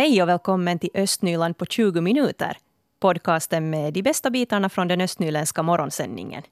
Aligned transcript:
Hej 0.00 0.22
och 0.22 0.28
välkommen 0.28 0.78
till 0.78 0.90
Östnyland 0.94 1.58
på 1.58 1.66
20 1.66 2.00
minuter. 2.00 2.56
Podcasten 3.00 3.70
med 3.70 3.92
de 3.92 4.02
bästa 4.02 4.30
bitarna 4.30 4.68
från 4.68 4.88
den 4.88 5.00
östnyländska 5.00 5.62
morgonsändningen. 5.62 6.42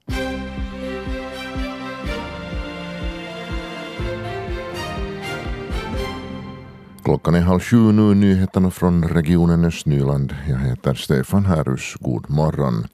Klockan 7.04 7.34
är 7.34 7.40
halv 7.40 7.60
sju 7.60 7.92
nu, 7.92 8.14
nyheterna 8.14 8.70
från 8.70 9.08
regionen 9.08 9.64
Östnyland. 9.64 10.34
Jag 10.48 10.58
heter 10.58 10.94
Stefan 10.94 11.44
Härus. 11.44 11.94
God 12.00 12.30
morgon. 12.30 12.86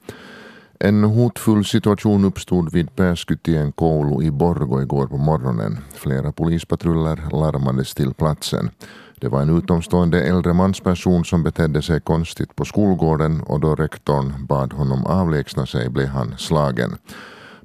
En 0.80 1.04
hotfull 1.04 1.64
situation 1.64 2.24
uppstod 2.24 2.72
vid 2.72 2.96
Pääskytien 2.96 3.72
koulu 3.72 4.26
i 4.26 4.30
Borgo 4.30 4.82
igår 4.82 5.06
på 5.06 5.16
morgonen. 5.16 5.78
Flera 5.94 6.32
polispatruller 6.32 7.16
larmades 7.32 7.94
till 7.94 8.14
platsen. 8.14 8.70
Det 9.24 9.30
var 9.30 9.42
en 9.42 9.58
utomstående 9.58 10.22
äldre 10.22 10.52
mansperson 10.52 11.24
som 11.24 11.42
betedde 11.42 11.82
sig 11.82 12.00
konstigt 12.00 12.56
på 12.56 12.64
skolgården 12.64 13.40
och 13.40 13.60
då 13.60 13.74
rektorn 13.74 14.46
bad 14.46 14.72
honom 14.72 15.06
avlägsna 15.06 15.66
sig 15.66 15.88
blev 15.88 16.08
han 16.08 16.34
slagen. 16.38 16.96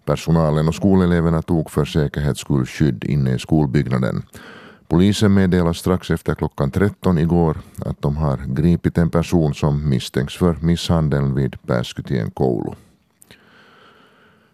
Personalen 0.06 0.68
och 0.68 0.76
skoleleverna 0.76 1.42
tog 1.42 1.72
för 1.72 1.86
säkerhets 1.86 2.40
skull 2.40 2.66
skydd 2.66 3.04
inne 3.04 3.36
i 3.36 3.40
skolbyggnaden. 3.40 4.24
Polisen 4.88 5.34
meddelade 5.34 5.74
strax 5.74 6.12
efter 6.12 6.36
klockan 6.36 6.72
13 6.72 7.18
igår 7.18 7.58
att 7.86 8.02
de 8.02 8.18
har 8.18 8.38
gripit 8.48 8.98
en 8.98 9.10
person 9.10 9.54
som 9.54 9.90
misstänks 9.90 10.38
för 10.38 10.58
misshandeln 10.62 11.36
vid 11.36 11.56
Pääskytien 11.68 12.32
koulu. 12.32 12.72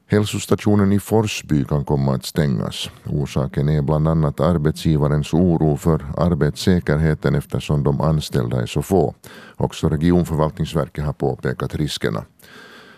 Hälsostationen 0.08 0.92
i 0.92 1.00
Forsby 1.00 1.64
kan 1.64 1.86
komma 1.86 2.16
att 2.16 2.25
stängas. 2.25 2.89
Orsaken 3.06 3.70
är 3.70 3.81
bland 3.81 4.08
annat 4.08 4.39
arbetsgivarens 4.39 5.34
oro 5.34 5.78
för 5.78 6.06
arbetssäkerheten 6.17 7.36
eftersom 7.36 7.84
de 7.84 8.02
anställda 8.02 8.61
är 8.61 8.66
så 8.66 8.81
få. 8.81 9.16
Också 9.56 9.89
regionförvaltningsverket 9.89 11.06
har 11.06 11.14
påpekat 11.14 11.76
riskerna. 11.76 12.26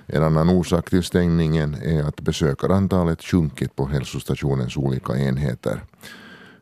En 0.06 0.24
annan 0.24 0.50
orsak 0.50 0.90
till 0.90 1.04
stängningen 1.04 1.76
är 1.84 2.04
att 2.04 2.22
besökarantalet 2.22 3.24
sjunkit 3.24 3.76
på 3.76 3.86
hälsostationens 3.86 4.78
olika 4.78 5.18
enheter. 5.18 5.84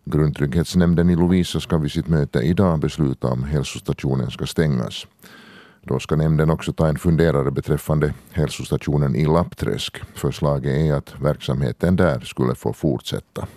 Grundtrygghetsnämnden 0.05 1.09
i 1.09 1.15
Lovisa 1.15 1.59
ska 1.59 1.77
vid 1.77 1.91
sitt 1.91 2.07
möte 2.07 2.39
idag 2.39 2.79
besluta 2.79 3.27
om 3.27 3.43
hälsostationen 3.43 4.31
ska 4.31 4.45
stängas. 4.45 5.05
Då 5.87 5.99
ska 5.99 6.15
nämnden 6.15 6.49
också 6.49 6.73
ta 6.73 6.87
en 6.87 6.97
funderare 6.97 7.51
beträffande 7.51 8.13
hälsostationen 8.31 9.15
i 9.15 9.25
Lappträsk. 9.25 10.01
Förslaget 10.15 10.71
är 10.71 10.93
att 10.93 11.21
verksamheten 11.21 11.95
där 11.95 12.19
skulle 12.19 12.55
få 12.55 12.73
fortsätta. 12.73 13.47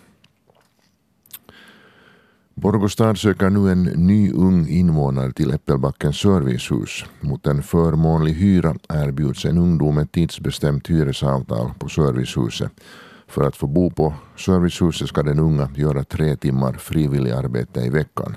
Borgostad 2.54 3.14
söker 3.18 3.50
nu 3.50 3.72
en 3.72 3.82
ny 3.82 4.32
ung 4.32 4.68
invånare 4.68 5.32
till 5.32 5.50
Äppelbackens 5.50 6.16
servicehus. 6.16 7.04
Mot 7.20 7.46
en 7.46 7.62
förmånlig 7.62 8.34
hyra 8.34 8.74
erbjuds 8.88 9.44
en 9.44 9.58
ungdom 9.58 9.98
ett 9.98 10.12
tidsbestämt 10.12 10.90
hyresavtal 10.90 11.70
på 11.78 11.88
servicehuset. 11.88 12.72
För 13.26 13.42
att 13.44 13.56
få 13.56 13.66
bo 13.66 13.90
på 13.90 14.14
servicehuset 14.36 15.08
ska 15.08 15.22
den 15.22 15.38
unga 15.38 15.70
göra 15.76 16.04
tre 16.04 16.36
timmar 16.36 16.72
frivilligarbete 16.72 17.80
i 17.80 17.90
veckan. 17.90 18.36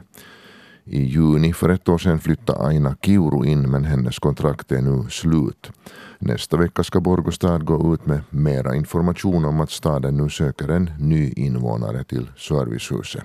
I 0.84 1.04
juni 1.04 1.54
för 1.54 1.70
ett 1.70 1.90
år 1.90 1.98
sedan 1.98 2.20
flyttade 2.20 2.68
Aina 2.68 2.96
Kiuru 3.02 3.46
in 3.46 3.72
men 3.72 3.84
hennes 3.84 4.20
kontrakt 4.20 4.72
är 4.72 4.82
nu 4.82 5.10
slut. 5.10 5.72
Nästa 6.20 6.58
vecka 6.58 6.84
ska 6.84 7.00
Borgostad 7.00 7.66
gå 7.66 7.94
ut 7.94 8.06
med 8.06 8.22
mera 8.30 8.76
information 8.76 9.46
om 9.46 9.60
att 9.60 9.72
staden 9.72 10.18
nu 10.18 10.30
söker 10.30 10.68
en 10.68 10.92
ny 11.00 11.32
invånare 11.36 12.04
till 12.04 12.32
servicehuset. 12.38 13.24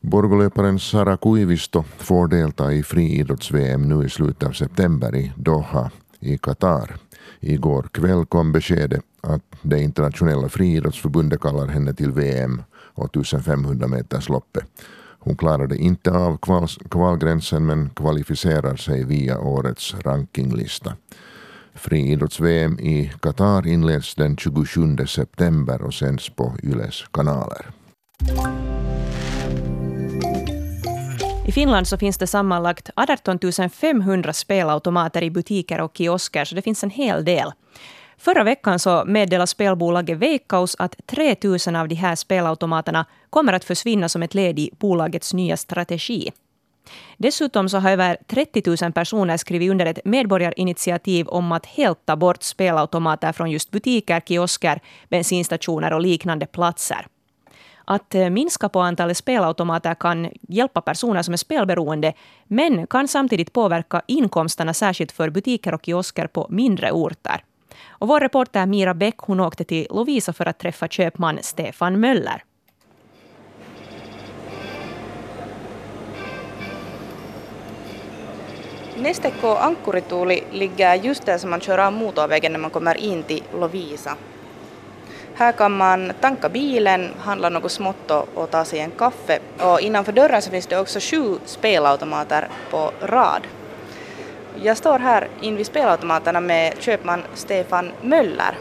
Borgolöparen 0.00 0.78
Sara 0.78 1.16
Kuivisto 1.16 1.84
får 1.98 2.28
delta 2.28 2.72
i 2.72 2.82
friidrotts-VM 2.82 3.88
nu 3.88 4.06
i 4.06 4.08
slutet 4.08 4.48
av 4.48 4.52
september 4.52 5.16
i 5.16 5.32
Doha 5.36 5.90
i 6.20 6.38
Qatar. 6.38 6.96
Igår 7.40 7.88
kväll 7.92 8.26
kom 8.26 8.52
beskedet 8.52 9.02
att 9.20 9.42
det 9.62 9.82
internationella 9.82 10.48
friidrottsförbundet 10.48 11.40
kallar 11.40 11.66
henne 11.66 11.94
till 11.94 12.12
VM 12.12 12.62
och 12.72 13.16
1500 13.16 13.86
meters 13.86 14.28
loppet. 14.28 14.64
Hon 15.18 15.36
klarade 15.36 15.76
inte 15.76 16.10
av 16.10 16.36
kval 16.36 16.68
kvalgränsen 16.90 17.66
men 17.66 17.90
kvalificerar 17.90 18.76
sig 18.76 19.04
via 19.04 19.38
årets 19.38 19.94
rankinglista. 20.04 20.96
Friidrotts-VM 21.74 22.78
i 22.78 23.12
Qatar 23.20 23.66
inleds 23.66 24.14
den 24.14 24.36
27 24.36 24.96
september 25.06 25.82
och 25.82 25.94
sänds 25.94 26.30
på 26.30 26.56
Yles 26.62 27.04
kanaler. 27.10 27.66
I 31.48 31.52
Finland 31.52 31.88
så 31.88 31.98
finns 31.98 32.18
det 32.18 32.26
sammanlagt 32.26 32.90
18 32.96 33.38
500 33.70 34.32
spelautomater 34.32 35.22
i 35.22 35.30
butiker 35.30 35.80
och 35.80 35.96
kiosker, 35.96 36.44
så 36.44 36.54
det 36.54 36.62
finns 36.62 36.84
en 36.84 36.90
hel 36.90 37.24
del. 37.24 37.52
Förra 38.20 38.44
veckan 38.44 38.78
så 38.78 39.04
meddelade 39.06 39.46
spelbolaget 39.46 40.18
Veikkaus 40.18 40.76
att 40.78 40.96
3 41.06 41.36
000 41.66 41.76
av 41.76 41.88
de 41.88 41.94
här 41.94 42.14
spelautomaterna 42.14 43.06
kommer 43.30 43.52
att 43.52 43.64
försvinna 43.64 44.08
som 44.08 44.22
ett 44.22 44.34
led 44.34 44.58
i 44.58 44.70
bolagets 44.78 45.34
nya 45.34 45.56
strategi. 45.56 46.30
Dessutom 47.16 47.68
så 47.68 47.78
har 47.78 47.90
över 47.90 48.16
30 48.26 48.84
000 48.84 48.92
personer 48.92 49.36
skrivit 49.36 49.70
under 49.70 49.86
ett 49.86 50.04
medborgarinitiativ 50.04 51.28
om 51.28 51.52
att 51.52 51.66
helt 51.66 52.06
ta 52.06 52.16
bort 52.16 52.42
spelautomater 52.42 53.32
från 53.32 53.50
just 53.50 53.70
butiker, 53.70 54.20
kiosker, 54.20 54.80
bensinstationer 55.08 55.92
och 55.92 56.00
liknande 56.00 56.46
platser. 56.46 57.06
Att 57.84 58.14
eh, 58.14 58.30
minska 58.30 58.68
på 58.68 58.80
antalet 58.80 59.16
spelautomater 59.16 59.94
kan 59.94 60.30
hjälpa 60.48 60.80
personer 60.80 61.22
som 61.22 61.34
är 61.34 61.38
spelberoende, 61.38 62.12
men 62.44 62.86
kan 62.86 63.08
samtidigt 63.08 63.52
påverka 63.52 64.02
inkomsterna 64.06 64.74
särskilt 64.74 65.12
för 65.12 65.30
butiker 65.30 65.74
och 65.74 65.84
kiosker 65.84 66.26
på 66.26 66.46
mindre 66.50 66.90
orter. 66.90 67.42
Och 67.88 68.08
vår 68.08 68.20
reporter 68.20 68.66
Mira 68.66 68.94
Bäck 68.94 69.18
hon 69.18 69.40
åkte 69.40 69.64
till 69.64 69.86
Lovisa 69.90 70.32
för 70.32 70.48
att 70.48 70.58
träffa 70.58 70.88
köpman 70.88 71.38
Stefan 71.42 72.00
Möller. 72.00 72.44
Nesteko 78.96 79.48
Ankkurituuli 79.48 80.44
ligger 80.52 80.94
just 80.94 81.26
där 81.26 81.38
som 81.38 81.50
man 81.50 81.60
kör 81.60 81.78
av 81.78 81.92
motorvägen 81.92 82.52
när 82.52 82.58
man 82.58 82.70
kommer 82.70 82.94
in 82.94 83.22
till 83.22 83.42
Lovisa. 83.54 84.16
Här 85.34 85.52
kan 85.52 85.76
man 85.76 86.12
tanka 86.20 86.48
bilen, 86.48 87.14
handla 87.18 87.48
något 87.48 87.72
smått 87.72 88.10
och 88.10 88.50
ta 88.50 88.64
sig 88.64 88.80
en 88.80 88.90
kaffe. 88.90 89.38
Och 89.58 89.80
innanför 89.80 90.12
dörren 90.12 90.42
så 90.42 90.50
finns 90.50 90.66
det 90.66 90.78
också 90.78 90.98
sju 91.00 91.38
spelautomater 91.44 92.48
på 92.70 92.92
rad. 93.00 93.42
Jag 94.62 94.76
står 94.76 94.98
här 94.98 95.28
invid 95.40 95.66
spelautomaterna 95.66 96.40
med 96.40 96.74
köpman 96.78 97.22
Stefan 97.34 97.92
Möller. 98.02 98.58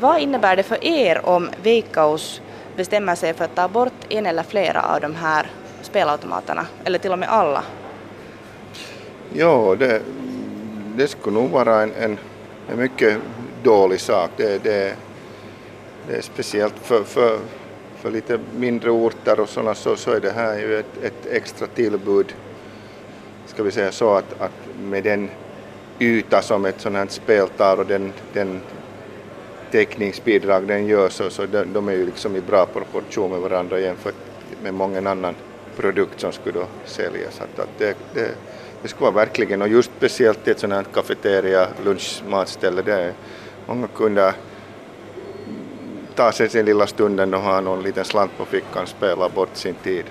Vad 0.00 0.20
innebär 0.20 0.56
det 0.56 0.62
för 0.62 0.84
er 0.84 1.26
om 1.26 1.50
Veikkaus 1.62 2.40
bestämmer 2.76 3.14
sig 3.14 3.34
för 3.34 3.44
att 3.44 3.54
ta 3.54 3.68
bort 3.68 3.92
en 4.08 4.26
eller 4.26 4.42
flera 4.42 4.82
av 4.82 5.00
de 5.00 5.14
här 5.14 5.50
spelautomaterna, 5.82 6.66
eller 6.84 6.98
till 6.98 7.12
och 7.12 7.18
med 7.18 7.28
alla? 7.28 7.62
Jo, 9.32 9.74
det, 9.74 10.02
det 10.96 11.08
skulle 11.08 11.36
nog 11.36 11.50
vara 11.50 11.82
en, 11.82 11.92
en, 11.94 12.18
en 12.68 12.78
mycket 12.78 13.18
dålig 13.62 14.00
sak. 14.00 14.30
Det, 14.36 14.64
det, 14.64 14.94
det 16.08 16.16
är 16.16 16.22
speciellt 16.22 16.74
för, 16.82 17.04
för, 17.04 17.38
för 17.96 18.10
lite 18.10 18.38
mindre 18.56 18.90
orter 18.90 19.40
och 19.40 19.48
sådana 19.48 19.74
så, 19.74 19.96
så 19.96 20.10
är 20.10 20.20
det 20.20 20.30
här 20.30 20.58
ju 20.58 20.78
ett, 20.78 21.02
ett 21.02 21.26
extra 21.26 21.66
tillbud 21.66 22.34
ska 23.60 23.64
vi 23.64 23.72
säga 23.72 23.92
så 23.92 24.14
att, 24.14 24.40
att 24.40 24.52
med 24.82 25.04
den 25.04 25.30
yta 25.98 26.42
som 26.42 26.64
ett 26.64 26.80
sådant 26.80 26.96
här 26.96 27.06
spel 27.06 27.48
tar 27.48 27.80
och 27.80 27.86
den, 27.86 28.12
den 28.32 28.60
täckningsbidrag 29.70 30.66
den 30.66 30.86
gör 30.86 31.08
så, 31.08 31.30
så 31.30 31.46
de, 31.46 31.64
de 31.72 31.88
är 31.88 31.92
ju 31.92 32.06
liksom 32.06 32.36
i 32.36 32.40
bra 32.40 32.66
proportion 32.66 33.30
med 33.30 33.40
varandra 33.40 33.80
jämfört 33.80 34.14
med 34.62 34.74
många 34.74 35.10
annan 35.10 35.34
produkt 35.76 36.20
som 36.20 36.32
skulle 36.32 36.58
då 36.58 36.66
säljas. 36.84 37.40
Att, 37.40 37.58
att 37.58 37.78
det, 37.78 37.96
det, 38.14 38.30
det 38.82 38.88
skulle 38.88 39.10
vara 39.10 39.24
verkligen, 39.24 39.62
och 39.62 39.68
just 39.68 39.90
speciellt 39.96 40.48
i 40.48 40.50
ett 40.50 40.58
sådant 40.58 40.86
här 40.86 40.94
kafeteria, 40.94 41.68
lunchmatställe, 41.84 42.82
där 42.82 43.12
många 43.66 43.86
kunder 43.86 44.32
tar 46.14 46.32
sig 46.32 46.48
sin 46.48 46.66
lilla 46.66 46.86
stunden 46.86 47.34
och 47.34 47.40
har 47.40 47.60
någon 47.60 47.82
liten 47.82 48.04
slant 48.04 48.38
på 48.38 48.44
fickan 48.44 48.82
och 48.82 48.88
spelar 48.88 49.28
bort 49.28 49.56
sin 49.56 49.74
tid. 49.74 50.04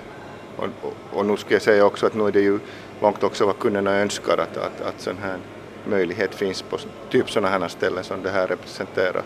Och, 0.56 0.66
och, 0.82 1.18
och 1.18 1.26
nu 1.26 1.36
ska 1.36 1.54
jag 1.54 1.62
säga 1.62 1.84
också 1.84 2.06
att 2.06 2.14
nu 2.14 2.26
är 2.26 2.32
det 2.32 2.40
ju 2.40 2.58
långt 3.00 3.22
också 3.22 3.46
vad 3.46 3.58
kunderna 3.58 3.96
önskar 3.96 4.38
att, 4.38 4.56
att, 4.56 4.80
att 4.80 5.00
sån 5.00 5.18
här 5.22 5.36
möjlighet 5.84 6.34
finns 6.34 6.62
på 6.62 6.78
typ 7.10 7.30
sådana 7.30 7.58
här 7.58 7.68
ställen 7.68 8.04
som 8.04 8.22
det 8.22 8.30
här 8.30 8.46
representerar. 8.46 9.22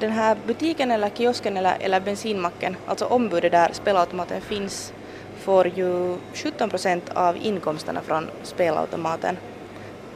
Den 0.00 0.10
här 0.10 0.36
butiken 0.46 0.90
eller 0.90 1.10
kiosken 1.10 1.56
eller, 1.56 1.76
eller 1.80 2.00
bensinmacken, 2.00 2.76
alltså 2.86 3.04
ombudet 3.04 3.52
där 3.52 3.70
spelautomaten 3.72 4.40
finns, 4.40 4.92
får 5.40 5.66
ju 5.66 6.16
17 6.34 6.70
procent 6.70 7.10
av 7.14 7.36
inkomsterna 7.36 8.00
från 8.00 8.30
spelautomaten. 8.42 9.36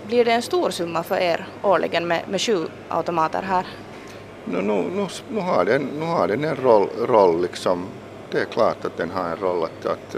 Blir 0.07 0.25
det 0.25 0.33
en 0.33 0.43
stor 0.43 0.71
summa 0.71 1.03
för 1.03 1.17
er 1.17 1.47
årligen 1.63 2.07
med, 2.07 2.23
med 2.29 2.41
sju 2.41 2.67
automater 2.89 3.43
här? 3.43 3.67
Nu, 4.45 4.63
nu, 4.63 4.73
nu, 4.73 5.07
nu, 5.29 5.41
har, 5.41 5.65
den, 5.65 5.83
nu 5.83 6.07
har 6.07 6.29
den 6.29 6.45
en 6.45 6.57
roll, 6.57 6.89
roll 7.07 7.43
liksom. 7.43 7.87
Det 8.31 8.41
är 8.41 8.45
klart 8.45 8.85
att 8.85 8.97
den 8.97 9.11
har 9.11 9.25
en 9.25 9.37
roll 9.37 9.65
att, 9.65 9.87
att 9.87 10.17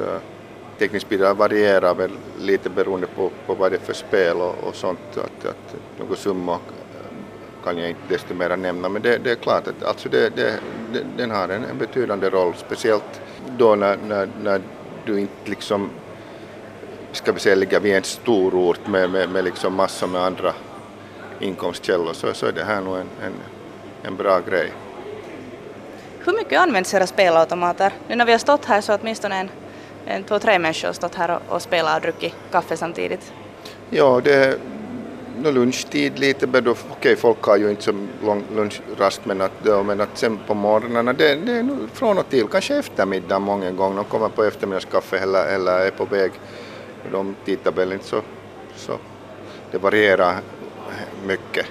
Tekniskt 0.79 1.09
bidrag 1.09 1.35
varierar 1.35 1.95
väl 1.95 2.11
lite 2.41 2.71
beroende 2.71 3.07
på, 3.07 3.31
på 3.47 3.55
vad 3.55 3.73
det 3.73 3.77
är 3.77 3.81
för 3.81 3.93
spel 3.93 4.37
och, 4.37 4.55
och 4.65 4.75
sånt. 4.75 4.99
Att, 5.11 5.47
att 5.47 5.77
någon 5.99 6.17
summa 6.17 6.59
kan 7.65 7.79
jag 7.79 7.89
inte 7.89 8.01
desto 8.09 8.35
mer 8.35 8.57
nämna 8.57 8.89
men 8.89 9.03
det, 9.03 9.19
det 9.19 9.31
är 9.31 9.35
klart 9.35 9.69
att 9.69 9.85
alltså 9.85 10.09
det, 10.09 10.37
det, 10.37 10.55
det, 10.93 11.03
den 11.17 11.31
har 11.31 11.49
en, 11.49 11.65
en 11.65 11.79
betydande 11.79 12.31
roll 12.31 12.55
speciellt 12.57 13.21
då 13.59 13.75
när, 13.75 13.97
när, 14.09 14.29
när 14.43 14.61
du 15.05 15.21
inte 15.21 15.51
liksom 15.51 15.91
ska 17.13 17.33
vi 17.33 17.41
säga 17.41 17.55
ligger 17.55 17.81
vid 17.81 17.97
en 17.97 18.03
stor 18.03 18.55
ort 18.55 18.87
med, 18.87 19.11
med, 19.11 19.31
med 19.31 19.45
liksom 19.45 19.75
massor 19.75 20.07
med 20.07 20.23
andra 20.23 20.53
inkomstkällor 21.41 22.13
så, 22.13 22.35
så 22.35 22.47
är 22.47 22.53
det 22.53 22.65
här 22.65 22.81
nog 22.81 22.97
en, 22.97 23.09
en, 23.23 23.33
en 24.03 24.17
bra 24.17 24.41
grej. 24.41 24.73
Hur 26.25 26.33
mycket 26.33 26.61
används 26.61 26.95
era 26.95 27.07
spelautomater? 27.07 27.93
Nu 28.09 28.17
när 28.17 28.25
vi 28.25 28.33
har 28.33 28.39
stått 28.39 28.65
här 28.65 28.81
så 28.81 28.95
åtminstone 28.95 29.37
en, 29.37 29.51
en 30.07 30.25
två, 30.25 30.39
tre 30.39 30.59
människor 30.59 30.93
stått 30.93 31.15
här 31.15 31.31
och, 31.31 31.55
och 31.55 31.63
spelat 31.63 31.97
och 31.97 32.03
druckit 32.03 32.35
kaffe 32.53 32.77
samtidigt. 32.77 33.33
Ja, 33.91 34.21
det 34.25 34.35
är 34.35 34.59
no, 35.39 35.51
lunchtid 35.51 36.19
lite, 36.19 36.47
men 36.47 36.69
okej 36.69 36.85
okay, 36.91 37.17
folk 37.17 37.43
har 37.43 37.57
ju 37.57 37.71
inte 37.71 37.83
så 37.83 37.93
lång 38.23 38.45
lunchrast 38.55 39.21
men 39.25 39.41
att, 39.41 39.65
men 39.87 40.01
att 40.01 40.19
sen 40.19 40.39
på 40.47 40.55
morgnarna, 40.55 41.13
det, 41.13 41.35
det 41.35 41.53
är 41.53 41.63
nog 41.63 41.91
från 41.93 42.19
och 42.19 42.29
till, 42.29 42.47
kanske 42.47 42.77
eftermiddag 42.77 43.39
många 43.39 43.71
gånger, 43.71 43.97
de 43.97 44.05
kommer 44.05 44.29
på 44.29 44.45
eftermiddagskaffe 44.45 45.19
eller, 45.19 45.47
eller 45.47 45.73
är 45.73 45.91
på 45.91 46.05
väg, 46.05 46.33
de 47.13 47.37
tittar 47.45 47.73
väl 47.73 47.93
inte 47.93 48.05
så, 48.05 48.23
så 48.77 48.99
det 49.71 49.79
varierar 49.79 50.37
mycket. 51.27 51.67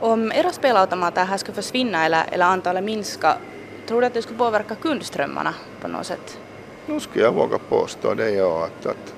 Om 0.00 0.32
era 0.32 0.52
spelautomater 0.52 1.24
här 1.24 1.36
skulle 1.36 1.54
försvinna 1.54 2.04
eller, 2.04 2.24
eller 2.32 2.44
antalet 2.44 2.84
minska, 2.84 3.36
tror 3.86 4.00
du 4.00 4.06
att 4.06 4.14
det 4.14 4.22
skulle 4.22 4.38
påverka 4.38 4.74
kundströmmarna 4.74 5.54
på 5.80 5.88
något 5.88 6.06
sätt? 6.06 6.38
Nu 6.88 7.00
skulle 7.00 7.24
jag 7.24 7.32
våga 7.32 7.58
påstå 7.58 8.14
det, 8.14 8.30
ja. 8.30 8.64
Att, 8.64 8.86
att 8.86 9.14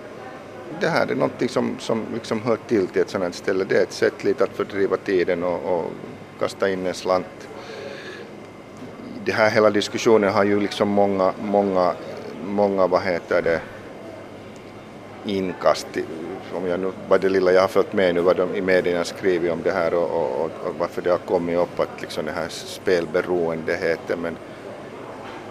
det 0.81 0.89
här 0.89 1.07
är 1.07 1.15
någonting 1.15 1.49
som, 1.49 1.77
som 1.79 2.05
liksom 2.15 2.43
hör 2.43 2.57
till 2.57 2.87
till 2.87 3.03
ett 3.03 3.11
sådant 3.11 3.35
ställe. 3.35 3.65
Det 3.65 3.77
är 3.77 3.83
ett 3.83 3.93
sätt 3.93 4.25
lite 4.25 4.45
att 4.45 4.51
fördriva 4.51 4.97
tiden 4.97 5.45
och, 5.45 5.79
och 5.79 5.93
kasta 6.39 6.71
in 6.71 6.87
en 6.87 6.95
slant. 6.95 7.49
Det 9.25 9.33
här 9.33 9.51
hela 9.51 9.71
diskussionen 9.71 10.33
har 10.33 10.45
ju 10.45 10.61
liksom 10.61 10.89
många, 10.89 11.33
många, 11.43 11.95
många 12.45 12.87
vad 12.87 13.03
heter 13.03 13.43
det, 13.43 13.61
inkast 15.25 15.87
om 16.55 16.67
jag 16.67 16.81
nu, 16.81 16.93
vad 17.09 17.21
det 17.21 17.29
lilla 17.29 17.53
jag 17.53 17.61
har 17.61 17.69
följt 17.69 17.93
med 17.93 18.15
nu 18.15 18.21
vad 18.21 18.37
de 18.37 18.55
i 18.55 18.61
medierna 18.61 19.05
skrivit 19.05 19.53
om 19.53 19.63
det 19.63 19.73
här 19.73 19.95
och, 19.95 20.11
och, 20.11 20.45
och, 20.45 20.75
varför 20.79 21.03
det 21.03 21.11
har 21.11 21.19
kommit 21.19 21.59
upp 21.59 21.81
att 21.81 22.01
liksom 22.01 22.25
det 22.25 22.33
här 22.33 22.49
spelberoendeheten 22.49 24.21
men 24.21 24.37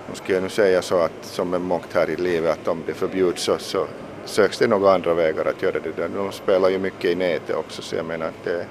nu 0.10 0.16
ska 0.16 0.34
jag 0.34 0.44
nu 0.44 0.50
säga 0.50 0.82
så 0.82 1.00
att 1.00 1.12
som 1.22 1.54
är 1.54 1.60
mångt 1.60 1.94
här 1.94 2.10
i 2.10 2.16
livet 2.16 2.52
att 2.52 2.68
om 2.68 2.84
det 2.86 2.94
förbjuds 2.94 3.44
så, 3.44 3.58
så 3.58 3.88
söks 4.26 4.58
det 4.58 4.68
några 4.68 4.94
andra 4.94 5.14
vägar 5.14 5.46
att 5.46 5.62
göra 5.62 5.80
det. 5.80 6.08
De 6.16 6.32
spelar 6.32 6.70
ju 6.70 6.80
mycket 6.80 7.06
i 7.06 7.16
nätet 7.16 7.56
också 7.56 7.82
så 7.82 7.96
jag 7.96 8.06
menar 8.06 8.26
att 8.26 8.44
det 8.44 8.54
är 8.54 8.66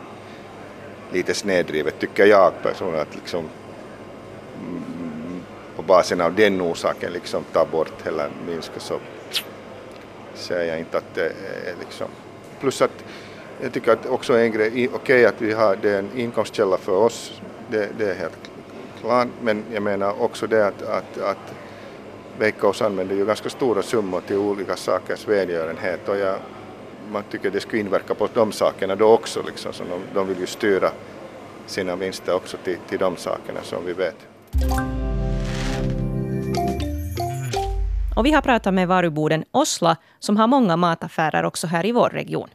lite 1.13 1.35
snedrivet 1.35 1.99
tycker 1.99 2.27
jag 2.27 2.53
personligen 2.63 3.03
att 3.03 3.15
liksom 3.15 3.49
på 5.77 5.83
basen 5.83 6.21
av 6.21 6.35
den 6.35 6.63
orsaken 6.63 7.13
liksom 7.13 7.45
ta 7.53 7.65
bort 7.65 8.07
eller 8.07 8.31
minska 8.47 8.81
så 8.81 8.99
ser 10.35 10.63
jag 10.63 10.79
inte 10.79 10.99
att 10.99 11.15
det 11.15 11.27
är 11.67 11.75
liksom. 11.81 12.07
Plus 12.61 12.83
att 12.83 13.05
jag 13.63 13.73
tycker 13.73 13.93
att 13.93 14.07
också 14.07 14.39
en 14.39 14.53
grej, 14.53 14.69
okej 14.69 14.89
okay, 14.89 15.25
att 15.25 15.43
vi 15.43 15.53
har 15.53 15.77
det 15.83 15.91
är 15.91 15.99
en 15.99 16.11
inkomstkälla 16.17 16.77
för 16.77 16.93
oss, 16.93 17.41
det, 17.71 17.89
det 17.99 18.11
är 18.11 18.15
helt 18.15 18.48
plan, 19.01 19.31
men 19.43 19.65
jag 19.73 19.83
menar 19.83 20.23
också 20.23 20.47
det 20.47 20.67
att, 20.67 20.83
att, 20.83 21.19
att 21.19 21.55
Veikkaus 22.39 22.83
använder 22.83 23.15
ju 23.15 23.27
ganska 23.27 23.49
stora 23.49 23.83
summor 23.83 24.21
till 24.21 24.37
olika 24.37 24.77
sakers 24.77 25.29
välgörenhet 25.29 26.09
och 26.09 26.17
jag, 26.17 26.37
man 27.13 27.23
tycker 27.31 27.51
det 27.51 27.61
skulle 27.61 27.83
inverka 27.83 28.15
på 28.15 28.29
de 28.35 28.53
sakerna 28.53 28.97
då 28.97 29.13
också 29.13 29.43
liksom, 29.47 29.73
så 29.73 29.85
de, 29.85 30.01
de 30.15 30.29
vill 30.29 30.39
ju 30.41 30.47
styra 30.47 30.91
sina 31.67 31.97
vinster 31.97 32.35
också 32.35 32.57
till, 32.65 32.79
till 32.89 32.99
de 32.99 33.17
sakerna 33.17 33.61
som 33.63 33.87
vi 33.87 33.93
vet. 33.93 34.17
Och 38.17 38.27
vi 38.27 38.33
har 38.33 38.43
pratat 38.43 38.75
med 38.75 38.89
varuboden 38.89 39.45
Osla 39.51 39.97
som 40.19 40.37
har 40.37 40.47
många 40.47 40.77
mataffärer 40.77 41.45
också 41.45 41.67
här 41.67 41.87
i 41.87 41.93
vår 41.93 42.09
region. 42.09 42.49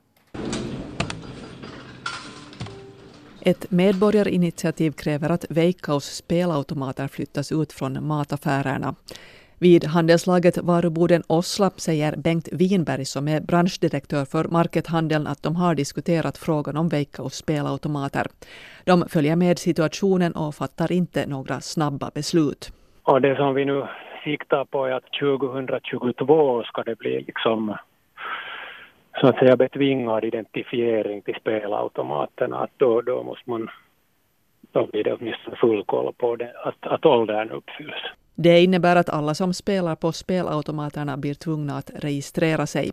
Ett 3.45 3.71
medborgarinitiativ 3.71 4.91
kräver 4.91 5.29
att 5.29 5.45
Veikkaus 5.49 6.05
spelautomater 6.15 7.07
flyttas 7.07 7.51
ut 7.51 7.73
från 7.73 8.07
mataffärerna. 8.07 8.95
Vid 9.59 9.83
handelslaget 9.85 10.57
Varuboden 10.57 11.23
Osla 11.27 11.69
säger 11.69 12.15
Bengt 12.17 12.49
Winberg 12.51 13.05
som 13.05 13.27
är 13.27 13.41
branschdirektör 13.41 14.25
för 14.25 14.43
Markethandeln 14.43 15.27
att 15.27 15.43
de 15.43 15.55
har 15.55 15.75
diskuterat 15.75 16.37
frågan 16.37 16.77
om 16.77 16.89
Veikkaus 16.89 17.33
spelautomater. 17.33 18.27
De 18.85 19.05
följer 19.09 19.35
med 19.35 19.59
situationen 19.59 20.31
och 20.31 20.55
fattar 20.55 20.91
inte 20.91 21.27
några 21.27 21.59
snabba 21.61 22.11
beslut. 22.15 22.71
Och 23.03 23.21
det 23.21 23.35
som 23.35 23.53
vi 23.53 23.65
nu 23.65 23.87
siktar 24.23 24.65
på 24.65 24.85
är 24.85 24.91
att 24.91 25.09
2022 25.19 26.63
ska 26.63 26.83
det 26.83 26.97
bli 26.97 27.23
liksom 27.27 27.77
så 29.19 29.27
att 29.27 29.37
säga 29.39 29.57
betvingad 29.57 30.23
identifiering 30.23 31.21
till 31.21 31.35
spelautomaterna. 31.35 32.57
Att 32.57 32.71
då, 32.77 33.01
då 33.01 33.23
måste 33.23 33.49
man, 33.49 33.69
då 34.71 34.87
blir 34.87 35.03
det 35.03 35.13
åtminstone 35.13 35.55
full 35.55 35.83
koll 35.85 36.13
på 36.13 36.35
det, 36.35 36.51
att, 36.63 36.87
att 36.87 37.05
åldern 37.05 37.51
uppfylls. 37.51 38.03
Det 38.35 38.63
innebär 38.63 38.95
att 38.95 39.09
alla 39.09 39.33
som 39.33 39.53
spelar 39.53 39.95
på 39.95 40.11
spelautomaterna 40.11 41.17
blir 41.17 41.33
tvungna 41.33 41.77
att 41.77 41.91
registrera 41.95 42.67
sig. 42.67 42.91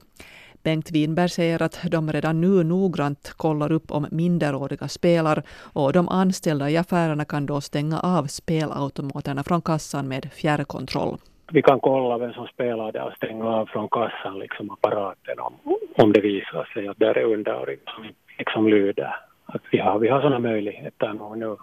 Bengt 0.62 0.90
Winberg 0.90 1.28
säger 1.28 1.62
att 1.62 1.80
de 1.90 2.12
redan 2.12 2.40
nu 2.40 2.64
noggrant 2.64 3.32
kollar 3.36 3.72
upp 3.72 3.90
om 3.90 4.06
minderåriga 4.10 4.88
spelar 4.88 5.42
och 5.72 5.92
de 5.92 6.08
anställda 6.08 6.70
i 6.70 6.76
affärerna 6.76 7.24
kan 7.24 7.46
då 7.46 7.60
stänga 7.60 8.00
av 8.00 8.24
spelautomaterna 8.24 9.44
från 9.44 9.62
kassan 9.62 10.08
med 10.08 10.32
fjärrkontroll. 10.32 11.18
Vi 11.52 11.62
kan 11.62 11.80
kolla 11.80 12.18
vem 12.18 12.32
som 12.32 12.46
spelar 12.46 12.92
där 12.92 13.06
och 13.06 13.16
stänga 13.16 13.44
av 13.44 13.66
från 13.66 13.88
kassan 13.88 14.38
liksom 14.38 14.70
apparaten 14.70 15.38
om, 15.38 15.54
om 15.96 16.12
det 16.12 16.20
visar 16.20 16.64
sig 16.74 16.88
att 16.88 16.98
det 16.98 17.06
är 17.06 17.22
underåriga 17.24 17.78
som 17.94 18.04
liksom 18.38 18.68
lyder. 18.68 19.16
Att 19.46 19.62
vi 19.72 19.78
har, 19.78 19.98
vi 19.98 20.08
har 20.08 20.20
sådana 20.20 20.38
möjligheter 20.38 21.36
nu 21.36 21.56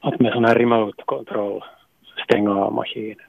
att 0.00 0.20
med 0.20 0.32
sån 0.32 0.44
här 0.44 0.54
remote 0.54 1.02
kontroll 1.06 1.64
stänga 2.24 2.50
av 2.50 2.72
maskinen. 2.72 3.26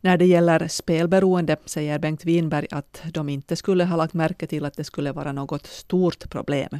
När 0.00 0.16
det 0.16 0.24
gäller 0.24 0.68
spelberoende 0.68 1.56
säger 1.64 1.98
Bengt 1.98 2.24
Winberg 2.24 2.66
att 2.70 3.04
de 3.14 3.28
inte 3.28 3.56
skulle 3.56 3.84
ha 3.84 3.96
lagt 3.96 4.14
märke 4.14 4.46
till 4.46 4.64
att 4.64 4.76
det 4.76 4.84
skulle 4.84 5.12
vara 5.12 5.32
något 5.32 5.66
stort 5.66 6.30
problem. 6.32 6.70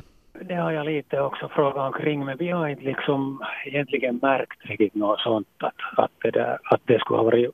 Det 0.41 0.55
har 0.55 0.73
jag 0.73 0.87
lite 0.87 1.21
också 1.21 1.49
frågat 1.49 1.95
omkring, 1.95 2.25
men 2.25 2.37
vi 2.37 2.49
har 2.49 2.69
inte 2.69 2.85
liksom 2.85 3.43
egentligen 3.67 4.19
märkt 4.23 4.59
riktigt 4.63 4.95
något 4.95 5.21
sånt 5.21 5.49
att, 5.59 5.75
att, 5.97 6.11
det, 6.23 6.31
där, 6.31 6.59
att 6.65 6.81
det 6.85 6.99
skulle 7.01 7.19
ha 7.19 7.25
varit 7.25 7.51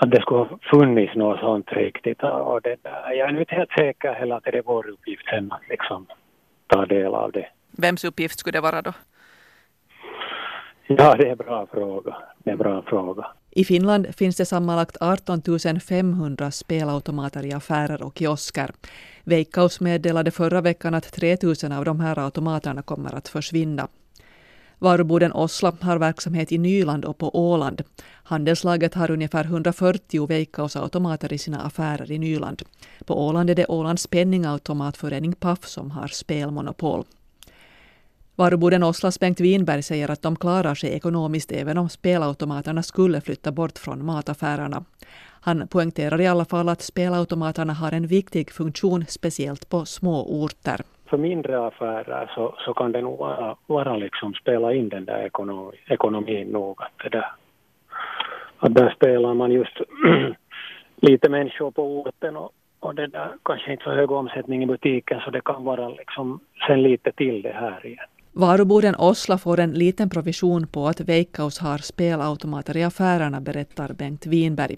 att 0.00 0.10
det 0.10 0.20
skulle 0.20 0.38
ha 0.38 0.58
funnits 0.70 1.14
något 1.14 1.40
sånt 1.40 1.72
riktigt. 1.72 2.22
Och 2.22 2.60
det 2.62 2.76
där. 2.82 3.12
Jag 3.12 3.30
är 3.30 3.40
inte 3.40 3.54
helt 3.54 3.70
säker 3.70 4.12
heller 4.12 4.36
att 4.36 4.44
det 4.44 4.58
är 4.58 4.62
vår 4.62 4.88
uppgift 4.88 5.28
sen 5.28 5.52
att 5.52 5.68
liksom 5.68 6.06
ta 6.66 6.86
del 6.86 7.14
av 7.14 7.32
det. 7.32 7.46
Vems 7.70 8.04
uppgift 8.04 8.38
skulle 8.38 8.58
det 8.58 8.60
vara 8.60 8.82
då? 8.82 8.92
Ja, 10.86 11.14
det 11.14 11.26
är 11.26 11.30
en 11.30 11.36
bra 11.36 11.66
fråga. 11.72 12.16
Det 12.38 12.50
är 12.50 12.52
en 12.52 12.58
bra 12.58 12.82
fråga. 12.82 13.26
I 13.50 13.64
Finland 13.64 14.14
finns 14.16 14.36
det 14.36 14.44
sammanlagt 14.46 14.96
18 15.00 15.42
500 15.88 16.50
spelautomater 16.50 17.46
i 17.46 17.52
affärer 17.52 18.02
och 18.02 18.18
kiosker. 18.18 18.70
Veikkaus 19.24 19.80
meddelade 19.80 20.30
förra 20.30 20.60
veckan 20.60 20.94
att 20.94 21.12
3 21.12 21.36
000 21.42 21.78
av 21.78 21.84
de 21.84 22.00
här 22.00 22.18
automaterna 22.18 22.82
kommer 22.82 23.14
att 23.14 23.28
försvinna. 23.28 23.88
Varuboden 24.80 25.32
Osla 25.32 25.72
har 25.80 25.98
verksamhet 25.98 26.52
i 26.52 26.58
Nyland 26.58 27.04
och 27.04 27.18
på 27.18 27.36
Åland. 27.50 27.82
Handelslaget 28.22 28.94
har 28.94 29.10
ungefär 29.10 29.44
140 29.44 30.26
veikkausautomater 30.26 31.32
i 31.32 31.38
sina 31.38 31.60
affärer 31.60 32.12
i 32.12 32.18
Nyland. 32.18 32.62
På 33.04 33.26
Åland 33.26 33.50
är 33.50 33.54
det 33.54 33.66
Ålands 33.66 34.06
penningautomatförening 34.06 35.32
PAF 35.32 35.66
som 35.66 35.90
har 35.90 36.08
spelmonopol. 36.08 37.04
Varuboden 38.36 38.82
Oslas 38.82 39.20
Bengt 39.20 39.40
Winberg 39.40 39.82
säger 39.82 40.10
att 40.10 40.22
de 40.22 40.36
klarar 40.36 40.74
sig 40.74 40.90
ekonomiskt 40.90 41.52
även 41.52 41.78
om 41.78 41.88
spelautomaterna 41.88 42.82
skulle 42.82 43.20
flytta 43.20 43.52
bort 43.52 43.78
från 43.78 44.04
mataffärerna. 44.04 44.84
Han 45.40 45.68
poängterar 45.68 46.20
i 46.20 46.26
alla 46.26 46.44
fall 46.44 46.68
att 46.68 46.82
spelautomaterna 46.82 47.72
har 47.72 47.92
en 47.92 48.06
viktig 48.06 48.50
funktion, 48.50 49.04
speciellt 49.08 49.68
på 49.68 49.84
små 49.84 50.42
orter. 50.42 50.82
För 51.08 51.16
mindre 51.16 51.66
affärer 51.66 52.30
så, 52.34 52.54
så 52.58 52.74
kan 52.74 52.92
det 52.92 53.02
nog 53.02 53.18
vara, 53.18 53.56
vara 53.66 53.96
liksom 53.96 54.34
spela 54.34 54.74
in 54.74 54.88
den 54.88 55.04
där 55.04 55.26
ekonomi, 55.26 55.76
ekonomin 55.86 56.48
nog. 56.48 56.82
Att, 56.82 56.92
det 57.02 57.08
där, 57.08 57.32
att 58.58 58.74
där 58.74 58.90
spelar 58.96 59.34
man 59.34 59.52
just 59.52 59.78
lite 60.96 61.28
människor 61.28 61.70
på 61.70 62.00
orten 62.00 62.36
och, 62.36 62.52
och 62.80 62.94
det 62.94 63.06
där 63.06 63.30
kanske 63.42 63.72
inte 63.72 63.84
så 63.84 63.90
hög 63.90 64.10
omsättning 64.10 64.62
i 64.62 64.66
butiken 64.66 65.20
så 65.24 65.30
det 65.30 65.40
kan 65.40 65.64
vara 65.64 65.88
liksom 65.88 66.40
sen 66.66 66.82
lite 66.82 67.12
till 67.12 67.42
det 67.42 67.52
här 67.52 67.86
igen. 67.86 68.06
Varuboden 68.32 68.94
Osla 68.98 69.38
får 69.38 69.60
en 69.60 69.72
liten 69.72 70.10
provision 70.10 70.66
på 70.66 70.86
att 70.86 71.00
Veikkaus 71.00 71.58
har 71.58 71.78
spelautomater 71.78 72.76
i 72.76 72.84
affärerna, 72.84 73.40
berättar 73.40 73.92
Bengt 73.92 74.26
Winberg. 74.26 74.76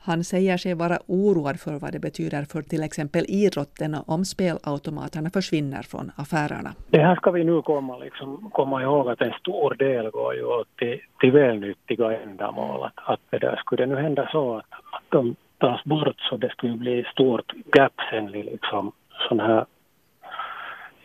Han 0.00 0.24
säger 0.24 0.56
sig 0.56 0.74
vara 0.74 0.98
oroad 1.06 1.60
för 1.60 1.78
vad 1.78 1.92
det 1.92 1.98
betyder 1.98 2.42
för 2.42 2.62
till 2.62 2.82
exempel 2.82 3.24
idrotten 3.28 3.96
om 4.06 4.24
spelautomaterna 4.24 5.30
försvinner 5.30 5.82
från 5.82 6.10
affärerna. 6.16 6.70
Det 6.90 6.98
här 6.98 7.16
ska 7.16 7.30
vi 7.30 7.44
nu 7.44 7.62
komma, 7.62 7.98
liksom, 7.98 8.50
komma 8.52 8.82
ihåg 8.82 9.08
att 9.08 9.20
en 9.20 9.32
stor 9.32 9.74
del 9.74 10.10
går 10.10 10.34
ju 10.34 10.64
till, 10.78 11.00
till 11.20 11.32
välnyttiga 11.32 12.22
ändamål. 12.22 12.82
Att, 12.84 13.12
att 13.12 13.20
det 13.30 13.38
där, 13.38 13.56
skulle 13.56 13.86
det 13.86 13.94
nu 13.94 14.02
hända 14.02 14.28
så 14.32 14.56
att, 14.56 14.72
att 14.72 15.02
de 15.08 15.36
tas 15.58 15.84
bort 15.84 16.20
så 16.20 16.36
det 16.36 16.50
skulle 16.50 16.76
bli 16.76 17.04
stort 17.12 17.52
gap 17.76 17.92
sen 18.10 18.34
i 18.34 18.42
liksom 18.42 18.92
sån 19.28 19.40
här 19.40 19.64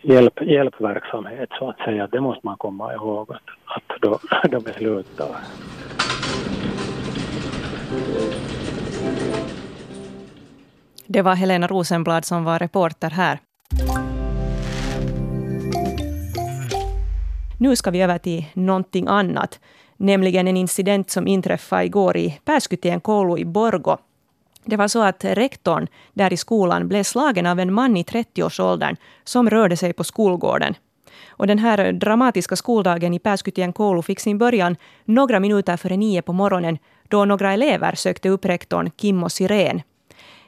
hjälp, 0.02 0.42
hjälpverksamhet 0.42 1.50
så 1.60 1.70
att 1.70 1.78
säga. 1.78 2.08
Det 2.08 2.22
måste 2.22 2.46
man 2.48 2.58
komma 2.58 2.94
ihåg 2.94 3.32
att, 3.32 3.50
att 3.66 4.02
då, 4.02 4.20
då 4.52 4.60
beslutar. 4.60 5.28
Det 11.08 11.22
var 11.22 11.36
Helena 11.36 11.68
Rosenblad 11.68 12.26
som 12.26 12.44
var 12.44 12.60
reporter 12.60 13.10
här. 13.10 13.40
Nu 17.60 17.76
ska 17.76 17.92
vi 17.92 18.02
över 18.02 18.18
till 18.18 18.46
någonting 18.54 19.08
annat, 19.08 19.60
nämligen 19.98 20.48
en 20.48 20.58
incident 20.58 21.10
som 21.10 21.28
inträffade 21.28 21.86
igår 21.86 22.18
i 22.18 22.40
Pääskytien 22.46 23.00
koulu 23.00 23.38
i 23.38 23.46
Borgo. 23.46 23.98
Det 24.66 24.78
var 24.78 24.88
så 24.88 25.02
att 25.04 25.26
rektorn 25.26 25.88
där 26.14 26.34
i 26.34 26.38
skolan 26.38 26.88
blev 26.88 27.04
slagen 27.04 27.46
av 27.46 27.60
en 27.60 27.74
man 27.74 27.98
i 27.98 28.04
30-årsåldern 28.04 28.96
som 29.24 29.50
rörde 29.50 29.78
sig 29.78 29.94
på 29.94 30.04
skolgården. 30.04 30.76
Och 31.28 31.48
den 31.48 31.60
här 31.60 31.92
dramatiska 31.92 32.56
skoldagen 32.56 33.14
i 33.14 33.20
Pääskytien 33.20 33.74
koulu 33.74 34.02
fick 34.02 34.20
sin 34.20 34.38
början 34.38 34.76
några 35.06 35.40
minuter 35.40 35.78
före 35.78 35.98
nio 35.98 36.22
på 36.22 36.34
morgonen 36.34 36.78
då 37.08 37.26
några 37.26 37.54
elever 37.54 37.96
sökte 37.96 38.30
upp 38.30 38.46
rektorn 38.46 38.92
Kimmo 38.98 39.30
Sirén. 39.30 39.82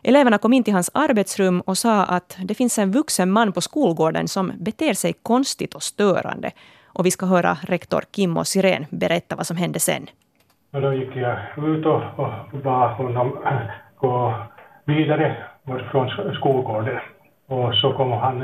Eleverna 0.07 0.38
kom 0.38 0.53
in 0.53 0.63
till 0.63 0.74
hans 0.74 0.91
arbetsrum 0.93 1.62
och 1.62 1.77
sa 1.77 2.03
att 2.03 2.38
det 2.43 2.55
finns 2.55 2.79
en 2.79 2.91
vuxen 2.91 3.31
man 3.31 3.51
på 3.51 3.62
skolgården 3.62 4.27
som 4.27 4.51
beter 4.59 4.93
sig 4.93 5.13
konstigt 5.13 5.75
och 5.75 5.83
störande. 5.83 6.51
Och 6.85 7.05
vi 7.05 7.12
ska 7.12 7.25
höra 7.25 7.57
rektor 7.62 8.01
Kimmo 8.15 8.43
Sirén 8.43 8.85
berätta 8.89 9.35
vad 9.35 9.47
som 9.47 9.57
hände 9.57 9.79
sen. 9.79 10.07
Och 10.74 10.81
då 10.81 10.93
gick 10.93 11.15
jag 11.15 11.38
ut 11.57 11.85
och, 11.85 12.01
och 12.15 12.59
bad 12.63 12.91
honom 12.91 13.38
gå 13.97 14.33
vidare 14.85 15.38
från 15.91 16.33
skolgården. 16.33 17.00
Och 17.47 17.75
så 17.75 17.93
kom 17.93 18.12
han 18.12 18.41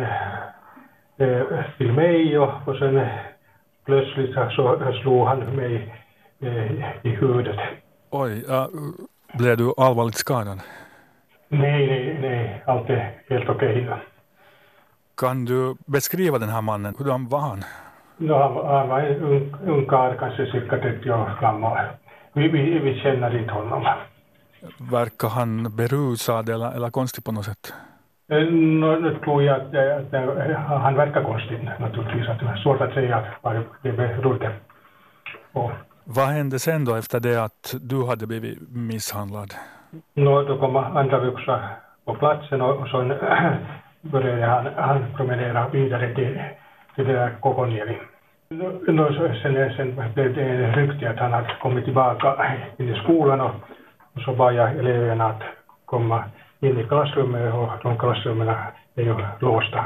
eh, 1.18 1.64
till 1.78 1.94
mig 1.94 2.40
och, 2.40 2.68
och 2.68 2.76
sen 2.76 3.08
plötsligt 3.86 4.34
så 4.34 4.94
slog 5.02 5.28
han 5.28 5.40
mig 5.56 5.96
eh, 6.40 6.72
i 7.04 7.10
huvudet. 7.10 7.60
Oj, 8.10 8.46
ja, 8.48 8.70
blev 9.34 9.58
du 9.58 9.74
allvarligt 9.78 10.16
skadad? 10.16 10.60
Nej, 11.54 11.88
nej, 11.88 12.18
nej, 12.22 12.64
allt 12.66 12.90
är 12.90 13.12
helt 13.30 13.50
okej. 13.50 13.84
Okay. 13.84 13.98
Kan 15.18 15.46
du 15.46 15.76
beskriva 15.86 16.40
den 16.40 16.50
här 16.50 16.62
mannen? 16.62 16.96
Hur 17.00 17.30
var 17.30 17.40
han? 17.40 17.64
No, 18.18 18.34
han, 18.34 18.66
han 18.76 18.90
var 18.90 19.00
en 19.00 19.22
ung, 19.22 19.56
ung 19.68 19.86
karl, 19.86 20.18
kanske 20.20 20.52
cirka 20.52 20.78
30 20.78 21.12
år 21.12 21.38
gammal. 21.42 21.78
Vi, 22.34 22.48
vi, 22.48 22.80
vi 22.80 23.00
känner 23.00 23.40
inte 23.40 23.54
honom. 23.54 23.86
Verkar 24.92 25.30
han 25.30 25.76
berusad 25.76 26.50
eller, 26.50 26.72
eller 26.76 26.90
konstig 26.90 27.24
på 27.24 27.32
något 27.32 27.46
sätt? 27.46 27.74
Eh, 28.30 28.38
no, 28.38 29.00
nu 29.00 29.20
tror 29.24 29.44
jag 29.44 29.62
att, 29.62 29.68
att, 29.68 30.14
att, 30.14 30.82
han 30.82 30.96
verkar 30.96 31.24
konstig 31.24 31.70
naturligtvis. 31.80 32.30
Att 32.30 32.40
det 32.40 32.46
är 32.46 32.56
svårt 32.56 32.82
att 32.82 32.94
säga 32.94 33.26
vad 33.42 33.64
det 33.82 33.92
berodde 33.92 34.52
på. 35.54 35.72
Vad 36.04 36.28
hände 36.28 36.60
sen 36.60 36.86
då 36.86 36.96
efter 36.96 37.20
det 37.20 37.44
att 37.44 37.76
du 37.82 38.06
hade 38.06 38.28
blivit 38.28 38.60
misshandlad? 38.70 39.54
No, 40.16 40.44
då 40.44 40.58
kom 40.58 40.76
andra 40.76 41.20
vuxna 41.20 41.70
på 42.06 42.14
platsen 42.14 42.62
och, 42.62 42.76
och 42.76 42.88
så 42.88 43.14
började 44.02 44.46
han, 44.46 44.68
han 44.78 45.06
promenera 45.16 45.68
vidare 45.68 46.16
till, 46.16 46.42
till 46.96 47.08
det 47.08 47.14
där 47.14 47.36
Kokoniemi. 47.40 47.98
No, 48.88 49.14
sen, 49.42 49.74
sen 49.76 50.14
blev 50.14 50.34
det 50.34 50.42
en 50.42 50.74
rykte 50.74 51.10
att 51.10 51.20
han 51.20 51.34
hade 51.34 51.56
kommit 51.62 51.86
tillbaka 51.86 52.36
in 52.78 52.90
i 52.90 53.00
skolan 53.04 53.42
och, 53.42 53.52
och 54.16 54.22
så 54.22 54.34
bad 54.34 54.54
jag 54.54 54.72
eleverna 54.72 55.26
att 55.26 55.42
komma 55.86 56.24
in 56.60 56.80
i 56.80 56.84
klassrummet 56.84 57.54
och 57.54 57.70
de 57.84 57.98
klassrummen 57.98 58.48
är 58.96 59.04
ju 59.04 59.16
låsta 59.40 59.84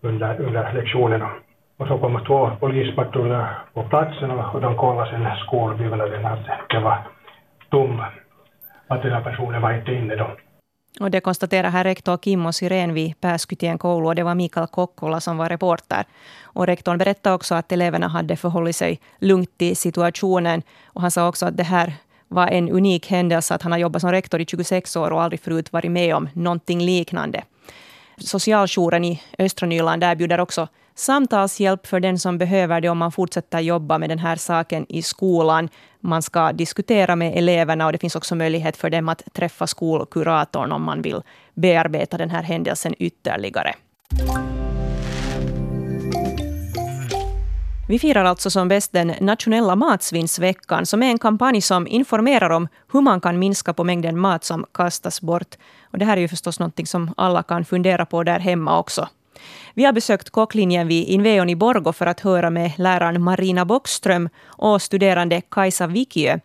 under, 0.00 0.40
under 0.40 0.72
lektionerna. 0.72 1.30
Och 1.78 1.86
så 1.86 1.98
kom 1.98 2.24
två 2.26 2.50
polispatruller 2.60 3.46
på 3.74 3.82
platsen 3.82 4.30
och 4.30 4.60
de 4.60 4.76
kollade 4.76 5.10
sen 5.10 5.28
skolbyggnaden 5.46 6.26
att 6.26 6.46
det 6.68 6.78
var 6.80 6.98
tom 7.70 8.02
att 8.92 9.02
den 9.02 9.12
här 9.12 9.20
personen 9.20 9.62
var 9.62 9.72
inte 9.72 9.92
inne 9.92 10.16
då. 10.16 10.36
Och 11.00 11.10
det 11.10 11.20
konstaterar 11.20 11.70
här 11.70 11.84
rektor 11.84 12.18
Kimmo 12.22 12.52
Syrén 12.52 12.94
vid 12.94 13.20
Pääskytien 13.20 13.78
koulu 13.78 14.06
och 14.06 14.14
det 14.14 14.22
var 14.22 14.34
Mikael 14.34 14.66
Kokkola 14.66 15.20
som 15.20 15.36
var 15.36 15.48
reporter. 15.48 16.04
Och 16.42 16.66
rektorn 16.66 16.98
berättade 16.98 17.34
också 17.34 17.54
att 17.54 17.72
eleverna 17.72 18.08
hade 18.08 18.36
förhållit 18.36 18.76
sig 18.76 19.00
lugnt 19.18 19.62
i 19.62 19.74
situationen. 19.74 20.62
Och 20.84 21.00
han 21.00 21.10
sa 21.10 21.28
också 21.28 21.46
att 21.46 21.56
det 21.56 21.62
här 21.62 21.92
var 22.28 22.48
en 22.48 22.68
unik 22.68 23.10
händelse, 23.10 23.54
att 23.54 23.62
han 23.62 23.72
har 23.72 23.78
jobbat 23.78 24.02
som 24.02 24.12
rektor 24.12 24.40
i 24.40 24.46
26 24.46 24.96
år 24.96 25.10
och 25.10 25.22
aldrig 25.22 25.40
förut 25.40 25.72
varit 25.72 25.90
med 25.90 26.14
om 26.14 26.28
någonting 26.32 26.80
liknande. 26.80 27.42
Socialjouren 28.18 29.04
i 29.04 29.22
östra 29.38 29.66
Nyland 29.66 30.04
erbjuder 30.04 30.40
också 30.40 30.68
samtalshjälp 30.94 31.86
för 31.86 32.00
den 32.00 32.18
som 32.18 32.38
behöver 32.38 32.80
det 32.80 32.88
om 32.88 32.98
man 32.98 33.12
fortsätter 33.12 33.60
jobba 33.60 33.98
med 33.98 34.08
den 34.08 34.18
här 34.18 34.36
saken 34.36 34.86
i 34.88 35.02
skolan. 35.02 35.68
Man 36.00 36.22
ska 36.22 36.52
diskutera 36.52 37.16
med 37.16 37.38
eleverna 37.38 37.86
och 37.86 37.92
det 37.92 37.98
finns 37.98 38.16
också 38.16 38.34
möjlighet 38.34 38.76
för 38.76 38.90
dem 38.90 39.08
att 39.08 39.22
träffa 39.32 39.66
skolkuratorn 39.66 40.72
om 40.72 40.82
man 40.82 41.02
vill 41.02 41.22
bearbeta 41.54 42.16
den 42.16 42.30
här 42.30 42.42
händelsen 42.42 42.94
ytterligare. 42.98 43.74
Vi 47.88 47.98
firar 47.98 48.24
alltså 48.24 48.50
som 48.50 48.68
bäst 48.68 48.92
den 48.92 49.14
nationella 49.20 49.76
matsvinnsveckan 49.76 50.86
som 50.86 51.02
är 51.02 51.10
en 51.10 51.18
kampanj 51.18 51.60
som 51.60 51.86
informerar 51.86 52.50
om 52.50 52.68
hur 52.92 53.00
man 53.00 53.20
kan 53.20 53.38
minska 53.38 53.74
på 53.74 53.84
mängden 53.84 54.18
mat 54.18 54.44
som 54.44 54.66
kastas 54.74 55.20
bort. 55.20 55.54
Och 55.82 55.98
det 55.98 56.04
här 56.04 56.16
är 56.16 56.20
ju 56.20 56.28
förstås 56.28 56.60
något 56.60 56.88
som 56.88 57.14
alla 57.16 57.42
kan 57.42 57.64
fundera 57.64 58.06
på 58.06 58.22
där 58.22 58.38
hemma 58.38 58.78
också. 58.78 59.08
Vi 59.74 59.84
har 59.84 59.92
besökt 59.92 60.30
kocklinjen 60.30 60.88
vid 60.88 61.08
Inveon 61.08 61.50
i 61.50 61.56
Borgo 61.56 61.92
för 61.92 62.06
att 62.06 62.20
höra 62.20 62.50
med 62.50 62.72
läraren 62.78 63.22
Marina 63.22 63.64
Bockström 63.64 64.28
och 64.44 64.82
studerande 64.82 65.40
Kajsa 65.40 65.86
Wikiö 65.86 66.38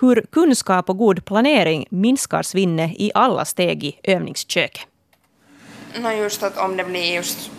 hur 0.00 0.26
kunskap 0.32 0.90
och 0.90 0.98
god 0.98 1.24
planering 1.24 1.86
minskar 1.90 2.42
svinnet 2.42 2.90
i 2.94 3.10
alla 3.14 3.44
steg 3.44 3.84
i 3.84 3.98
övningsköket. 4.02 4.86
No 5.98 6.10
just 6.10 6.42
att 6.42 6.58
om 6.58 6.76
det 6.76 6.84
blir 6.84 7.14
just 7.14 7.50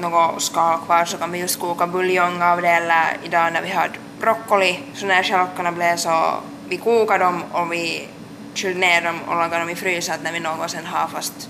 något 0.00 0.42
skal 0.42 0.78
kvar 0.78 1.04
så 1.04 1.16
kan 1.16 1.32
vi 1.32 1.38
just 1.38 1.60
koka 1.60 1.86
buljong 1.86 2.42
av 2.42 2.62
det 2.62 2.68
eller 2.68 3.16
idag 3.24 3.52
när 3.52 3.62
vi 3.62 3.68
hade 3.68 3.94
broccoli 4.20 4.80
så 4.94 5.06
när 5.06 5.22
stjälkarna 5.22 5.72
blev 5.72 5.96
så 5.96 6.34
vi 6.68 6.76
kokade 6.76 7.24
dem 7.24 7.42
och 7.52 7.72
vi 7.72 8.08
kylde 8.54 8.80
ner 8.80 9.02
dem 9.02 9.20
och 9.28 9.34
lagade 9.34 9.58
dem 9.58 9.70
i 9.70 9.74
frysen 9.74 10.14
att 10.14 10.22
när 10.22 10.32
vi 10.32 10.40
någonsin 10.40 10.86
har 10.86 11.08
fast 11.08 11.48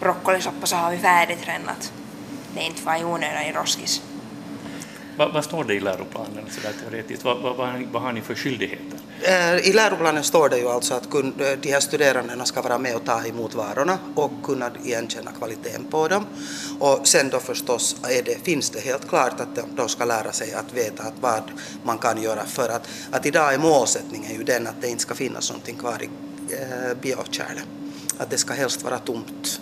broccolisoppa 0.00 0.66
så 0.66 0.76
har 0.76 0.90
vi 0.90 0.98
färdigt 0.98 1.48
rennat 1.48 1.92
det 2.56 2.62
inte 2.62 2.82
var 2.82 2.96
i 2.96 3.04
onödan 3.04 3.42
i 3.42 3.52
roskis. 3.52 4.02
Vad, 5.16 5.32
vad, 5.32 5.44
står 5.44 5.64
det 5.64 5.74
i 5.74 5.80
läroplanen 5.80 6.44
så 6.50 6.60
där 6.60 6.72
teoretiskt? 6.82 7.24
Vad, 7.24 7.38
vad, 7.38 7.56
vad, 7.56 7.82
vad 7.92 8.02
har 8.02 8.12
ni 8.12 8.20
för 8.20 8.34
skyldigheter? 8.34 8.98
Eh, 9.22 9.68
I 9.68 9.72
läroplanen 9.72 10.24
står 10.24 10.48
det 10.48 10.58
ju 10.58 10.68
alltså 10.68 10.94
att 10.94 11.14
eh, 11.14 11.22
de 11.60 11.72
här 11.72 11.80
studerandena 11.80 12.44
ska 12.44 12.62
vara 12.62 12.78
med 12.78 12.96
och 12.96 13.04
ta 13.04 13.26
emot 13.26 13.54
varorna 13.54 13.98
och 14.14 14.30
kunna 14.44 14.70
igenkänna 14.84 15.30
kvaliteten 15.32 15.84
på 15.90 16.08
dem. 16.08 16.26
Och 16.80 17.08
sen 17.08 17.28
då 17.28 17.40
förstås 17.40 17.96
är 18.02 18.22
det, 18.22 18.44
finns 18.44 18.70
det 18.70 18.80
helt 18.80 19.08
klart 19.08 19.40
att 19.40 19.76
de 19.76 19.88
ska 19.88 20.04
lära 20.04 20.32
sig 20.32 20.52
att 20.52 20.72
veta 20.72 21.02
att 21.02 21.14
vad 21.20 21.42
man 21.82 21.98
kan 21.98 22.22
göra 22.22 22.44
för 22.44 22.68
att, 22.68 22.88
att 23.10 23.26
idag 23.26 23.54
är 23.54 23.58
målsättningen 23.58 24.32
ju 24.32 24.42
den 24.42 24.66
att 24.66 24.80
det 24.80 24.88
inte 24.88 25.02
ska 25.02 25.14
finnas 25.14 25.50
någonting 25.50 25.76
kvar 25.76 26.02
i 26.02 26.08
eh, 26.54 26.96
biokärlet. 27.00 27.64
Att 28.18 28.30
det 28.30 28.38
ska 28.38 28.54
helst 28.54 28.82
vara 28.82 28.98
tomt 28.98 29.60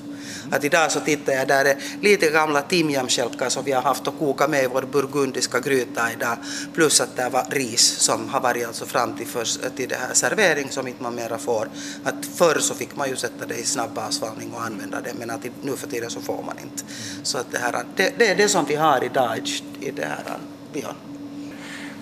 att 0.51 0.65
idag 0.65 0.93
så 0.93 1.01
tittar 1.01 1.33
jag, 1.33 1.49
där 1.49 1.65
är 1.65 1.77
lite 2.01 2.31
gamla 2.31 2.63
timjamstjälkar 2.63 3.49
som 3.49 3.65
vi 3.65 3.73
har 3.73 3.83
haft 3.83 4.07
och 4.07 4.19
kokat 4.19 4.51
med 4.51 4.65
i 4.65 4.67
vår 4.67 4.83
burgundiska 4.83 5.61
gryta 5.61 6.13
idag, 6.13 6.37
plus 6.75 7.01
att 7.01 7.17
det 7.17 7.29
var 7.29 7.47
ris 7.51 7.83
som 7.83 8.29
har 8.29 8.41
varit 8.41 8.67
alltså 8.67 8.87
fram 8.87 9.17
till, 9.17 9.27
för, 9.27 9.71
till 9.77 9.89
det 9.89 9.97
här 9.97 10.15
servering 10.15 10.71
som 10.71 10.89
inte 10.89 11.03
man 11.03 11.15
mera 11.15 11.39
får. 11.39 11.69
Att 12.05 12.27
förr 12.35 12.59
så 12.59 12.75
fick 12.75 12.97
man 12.97 13.09
ju 13.09 13.17
sätta 13.17 13.47
det 13.47 13.55
i 13.55 13.65
snabb 13.65 13.99
avsvalning 13.99 14.53
och 14.53 14.63
använda 14.65 15.01
det, 15.01 15.15
men 15.19 15.31
att 15.31 15.41
nu 15.63 15.77
för 15.77 15.87
tiden 15.87 16.11
så 16.11 16.21
får 16.21 16.43
man 16.43 16.59
inte. 16.63 16.85
Så 17.23 17.39
att 17.39 17.53
det, 17.53 17.59
här, 17.59 17.85
det, 17.97 18.15
det 18.19 18.27
är 18.27 18.37
det 18.37 18.49
som 18.49 18.65
vi 18.65 18.75
har 18.75 19.05
idag 19.05 19.39
i 19.81 19.91
det 19.91 20.05
här 20.05 20.39
bion. 20.73 21.14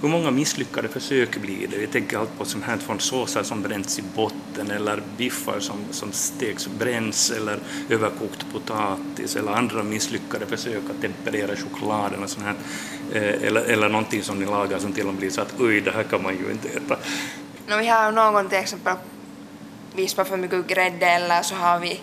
Hur 0.02 0.08
många 0.08 0.30
misslyckade 0.30 0.88
försök 0.88 1.36
blir 1.36 1.68
det? 1.68 1.80
Jag 1.80 1.90
tänker 1.90 2.18
allt 2.18 2.38
på 2.38 2.44
sånt 2.44 2.64
här 2.64 2.76
från 2.76 3.00
såsar 3.00 3.42
som 3.42 3.62
bränns 3.62 3.98
i 3.98 4.02
botten 4.02 4.70
eller 4.70 5.02
biffar 5.16 5.60
som, 5.60 5.76
som 5.90 6.12
steks 6.12 6.66
bränns 6.66 7.30
eller 7.30 7.58
överkokt 7.90 8.46
potatis 8.52 9.36
eller 9.36 9.52
andra 9.52 9.82
misslyckade 9.82 10.46
försök 10.46 10.82
att 10.90 11.00
temperera 11.00 11.56
chokladen 11.56 12.22
och 12.22 12.30
sånt 12.30 12.46
här. 12.46 12.54
Eh, 13.12 13.46
eller, 13.46 13.60
eller 13.60 13.88
någonting 13.88 14.22
som 14.22 14.38
ni 14.38 14.46
lagar 14.46 14.78
som 14.78 14.92
till 14.92 15.02
och 15.02 15.12
med 15.12 15.16
blir 15.16 15.30
så 15.30 15.40
att 15.40 15.60
oj, 15.60 15.80
det 15.80 15.90
här 15.90 16.02
kan 16.02 16.22
man 16.22 16.38
ju 16.38 16.50
inte 16.52 16.68
äta. 16.68 16.96
No, 17.66 17.76
vi 17.78 17.86
har 17.86 18.12
någon 18.12 18.48
till 18.48 18.58
exempel 18.58 18.94
vispat 19.94 20.28
för 20.28 20.36
mycket 20.36 20.66
grädde 20.66 21.06
eller 21.06 21.42
så 21.42 21.54
har 21.54 21.78
vi 21.78 22.00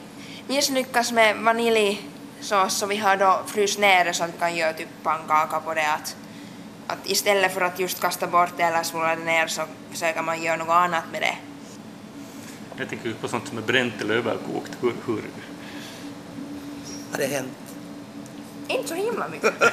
misslyckats 0.48 1.12
med 1.12 1.38
vaniljsås 1.38 2.74
så 2.74 2.86
vi 2.86 2.98
har 2.98 3.18
då 3.18 3.42
fryst 3.48 3.80
ner 3.80 4.06
det 4.06 4.14
så 4.14 4.24
att 4.24 4.30
vi 4.30 4.40
kan 4.40 4.56
göra 4.56 4.74
typ 4.74 4.90
pannkaka 5.04 5.60
på 5.60 5.74
det. 5.74 5.94
Att, 5.94 6.16
att 6.90 7.10
istället 7.10 7.54
för 7.54 7.62
att 7.62 7.80
just 7.80 8.02
kasta 8.02 8.28
bort 8.28 8.54
det 8.58 8.64
eller 8.64 9.16
det 9.16 9.24
ner 9.24 9.48
så 9.48 9.62
försöker 9.92 10.22
man 10.22 10.44
göra 10.44 10.58
något 10.58 10.70
annat 10.70 11.04
med 11.12 11.22
det. 11.22 11.38
Jag 12.78 12.90
tänker 12.90 13.14
på 13.14 13.28
sånt 13.28 13.48
som 13.48 13.58
är 13.58 13.62
bränt 13.62 14.02
eller 14.02 14.16
överkokt. 14.16 14.72
Hur, 14.82 14.94
hur? 15.06 15.22
Har 17.12 17.18
det 17.18 17.26
hänt? 17.26 17.52
Inte 18.68 18.88
så 18.88 18.96
himla 18.96 19.28
mycket. 19.28 19.54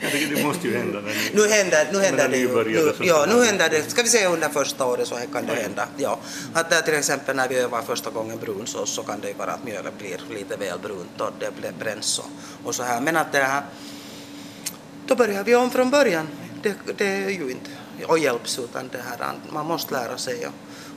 jag 0.00 0.12
tycker 0.12 0.36
det 0.36 0.44
måste 0.44 0.68
ju 0.68 0.76
hända. 0.76 1.00
När 1.00 1.14
ni, 1.14 1.30
nu 1.34 1.48
händer, 1.48 1.88
nu 1.92 1.98
händer 1.98 2.28
det 2.28 2.36
ju. 2.36 2.64
Nu, 2.64 2.92
ja, 3.00 3.26
nu 3.28 3.44
händer 3.44 3.70
det. 3.70 3.90
Ska 3.90 4.02
vi 4.02 4.08
säga 4.08 4.28
under 4.28 4.48
första 4.48 4.86
året 4.86 5.08
så 5.08 5.14
kan 5.32 5.46
det 5.46 5.54
hända. 5.54 5.86
Ja. 5.96 6.18
Att 6.52 6.70
där 6.70 6.82
till 6.82 6.94
exempel 6.94 7.36
när 7.36 7.48
vi 7.48 7.56
övar 7.56 7.82
första 7.82 8.10
gången 8.10 8.38
brunsås 8.38 8.90
så 8.90 9.02
kan 9.02 9.20
det 9.20 9.28
ju 9.28 9.34
vara 9.34 9.50
att 9.50 9.64
mjölet 9.64 9.98
blir 9.98 10.20
lite 10.34 10.56
väl 10.56 10.78
brunt 10.78 11.20
och 11.20 11.30
det 11.38 11.56
blir 11.60 11.72
bränns 11.78 12.18
och, 12.18 12.30
och 12.64 12.74
så 12.74 12.82
här. 12.82 13.00
Men 13.00 13.16
att 13.16 13.32
det 13.32 13.38
här, 13.38 13.62
då 15.10 15.16
börjar 15.16 15.44
vi 15.44 15.56
om 15.56 15.70
från 15.70 15.90
början. 15.90 16.28
Det, 16.62 16.74
det 16.96 17.06
är 17.06 17.30
ju 17.30 17.50
inte 17.50 17.70
och 18.06 18.18
hjälps 18.18 18.58
utan 18.58 18.88
det 18.92 18.98
här, 18.98 19.32
man 19.52 19.66
måste 19.66 19.94
lära 19.94 20.18
sig 20.18 20.46
och, 20.46 20.52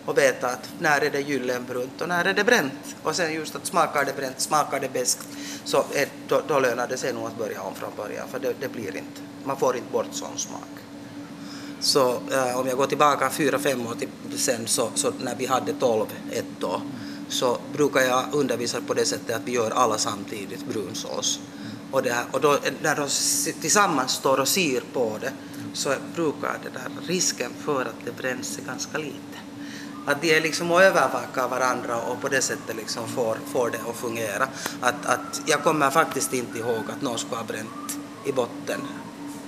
och 0.05 0.17
veta 0.17 0.47
att 0.47 0.69
när 0.79 1.01
är 1.01 1.09
det 1.09 1.19
gyllenbrunt 1.19 2.01
och 2.01 2.09
när 2.09 2.25
är 2.25 2.33
det 2.33 2.43
bränt. 2.43 2.95
Och 3.03 3.15
sen 3.15 3.33
just 3.33 3.55
att 3.55 3.65
smakar 3.65 4.05
det 4.05 4.15
bränt, 4.17 4.39
smakar 4.39 4.79
det 4.79 4.93
beskt, 4.93 5.27
så 5.65 5.77
är, 5.77 6.07
då, 6.27 6.41
då 6.47 6.59
lönar 6.59 6.87
det 6.87 6.97
sig 6.97 7.13
nog 7.13 7.27
att 7.27 7.37
börja 7.37 7.61
om 7.61 7.75
från 7.75 7.89
början 7.97 8.27
för 8.27 8.39
det, 8.39 8.53
det 8.59 8.67
blir 8.67 8.87
inte, 8.87 9.21
man 9.43 9.57
får 9.57 9.75
inte 9.75 9.91
bort 9.91 10.07
sån 10.11 10.37
smak. 10.37 10.69
Så 11.79 12.09
äh, 12.11 12.59
om 12.59 12.67
jag 12.67 12.77
går 12.77 12.87
tillbaka 12.87 13.29
fyra, 13.29 13.59
fem 13.59 13.87
år 13.87 13.95
till, 13.95 14.39
sen 14.39 14.67
så, 14.67 14.89
så 14.95 15.11
när 15.19 15.35
vi 15.35 15.45
hade 15.45 15.73
tolv 15.73 16.07
ett 16.31 16.63
år 16.63 16.81
så 17.29 17.57
brukar 17.73 18.01
jag 18.01 18.23
undervisa 18.31 18.81
på 18.87 18.93
det 18.93 19.05
sättet 19.05 19.35
att 19.35 19.41
vi 19.45 19.51
gör 19.51 19.71
alla 19.71 19.97
samtidigt 19.97 20.65
brunsås. 20.65 21.39
Och, 21.93 22.03
det 22.03 22.15
och 22.31 22.41
då, 22.41 22.59
när 22.81 22.95
de 22.95 23.07
tillsammans 23.61 24.11
står 24.11 24.39
och 24.39 24.47
syr 24.47 24.83
på 24.93 25.17
det 25.21 25.31
så 25.73 25.93
brukar 26.15 26.57
det 26.63 26.69
där 26.69 27.07
risken 27.07 27.51
för 27.65 27.81
att 27.81 28.05
det 28.05 28.17
bränns 28.17 28.57
är 28.57 28.63
ganska 28.63 28.97
liten. 28.97 29.43
Att 30.05 30.21
de 30.21 30.37
är 30.37 30.41
liksom 30.41 30.71
och 30.71 30.81
övervakar 30.81 31.47
varandra 31.47 31.97
och 31.97 32.21
på 32.21 32.27
det 32.27 32.41
sättet 32.41 32.75
liksom 32.75 33.07
får, 33.07 33.37
får 33.45 33.69
det 33.69 33.77
att 33.89 33.95
fungera. 33.95 34.47
Att, 34.81 35.05
att 35.05 35.41
jag 35.45 35.63
kommer 35.63 35.89
faktiskt 35.89 36.33
inte 36.33 36.59
ihåg 36.59 36.83
att 36.89 37.01
någon 37.01 37.17
skulle 37.17 37.35
ha 37.35 37.43
bränt 37.43 37.99
i 38.25 38.31
botten 38.31 38.81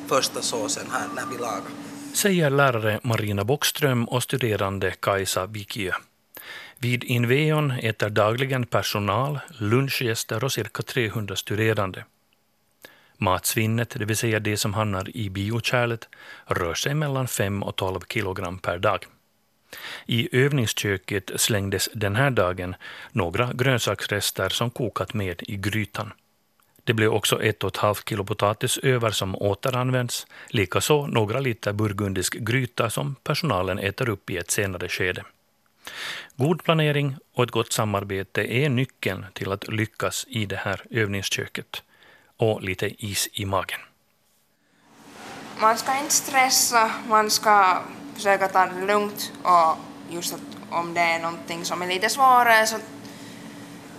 första 0.08 0.42
såsen 0.42 0.86
här 0.92 1.08
när 1.16 1.26
vi 1.32 1.38
lagar. 1.38 1.72
Säger 2.14 2.50
lärare 2.50 3.00
Marina 3.04 3.44
Bockström 3.44 4.06
och 4.06 4.24
studerande 4.24 4.92
Kajsa 4.92 5.46
Vikiö. 5.46 5.92
Vid 6.80 7.04
Inveon 7.04 7.72
äter 7.72 8.10
dagligen 8.10 8.66
personal, 8.66 9.40
lunchgäster 9.60 10.44
och 10.44 10.52
cirka 10.52 10.84
300 10.84 11.36
studerande. 11.36 12.06
Matsvinnet, 13.18 13.90
det 13.90 14.06
vill 14.06 14.18
säga 14.18 14.40
det 14.40 14.58
som 14.58 14.74
hamnar 14.74 15.18
i 15.18 15.30
biokärlet, 15.30 16.10
rör 16.46 16.74
sig 16.74 16.94
mellan 16.94 17.28
5 17.28 17.64
och 17.64 17.76
12 17.76 18.00
kilogram 18.10 18.58
per 18.58 18.78
dag. 18.78 19.06
I 20.06 20.38
övningsköket 20.38 21.32
slängdes 21.36 21.90
den 21.94 22.16
här 22.16 22.30
dagen 22.30 22.76
några 23.12 23.54
grönsaksrester 23.54 24.50
som 24.50 24.70
kokat 24.70 25.14
med 25.14 25.44
i 25.48 25.56
grytan. 25.58 26.14
Det 26.84 26.94
blev 26.94 27.14
också 27.14 27.44
ett 27.44 27.64
och 27.64 27.70
ett 27.70 27.78
halvt 27.78 28.10
kilo 28.10 28.24
potatis 28.24 28.78
över 28.78 29.12
som 29.12 29.36
återanvänds, 29.36 30.28
likaså 30.50 31.08
några 31.08 31.40
liter 31.40 31.74
burgundisk 31.74 32.38
gryta 32.40 32.90
som 32.90 33.16
personalen 33.24 33.80
äter 33.80 34.10
upp 34.10 34.30
i 34.30 34.38
ett 34.38 34.52
senare 34.52 34.90
skede. 34.90 35.24
God 36.36 36.64
planering 36.64 37.16
och 37.34 37.44
ett 37.44 37.52
gott 37.52 37.74
samarbete 37.74 38.54
är 38.54 38.70
nyckeln 38.70 39.26
till 39.34 39.52
att 39.52 39.68
lyckas 39.68 40.26
i 40.30 40.46
det 40.46 40.56
här 40.56 40.82
övningsköket 40.92 41.84
och 42.38 42.62
lite 42.62 43.06
is 43.06 43.30
i 43.34 43.46
magen. 43.46 43.80
Man 45.60 45.78
ska 45.78 46.00
inte 46.00 46.14
stressa, 46.14 46.92
man 47.10 47.32
ska 47.32 47.82
försöka 48.16 48.48
ta 48.48 48.66
det 48.66 48.86
lugnt 48.86 49.32
och 49.44 49.78
just 50.10 50.34
att 50.34 50.42
om 50.70 50.94
det 50.94 51.02
är 51.02 51.20
någonting 51.20 51.66
som 51.66 51.82
är 51.82 51.88
lite 51.88 52.10
svårare 52.10 52.68
så 52.68 52.78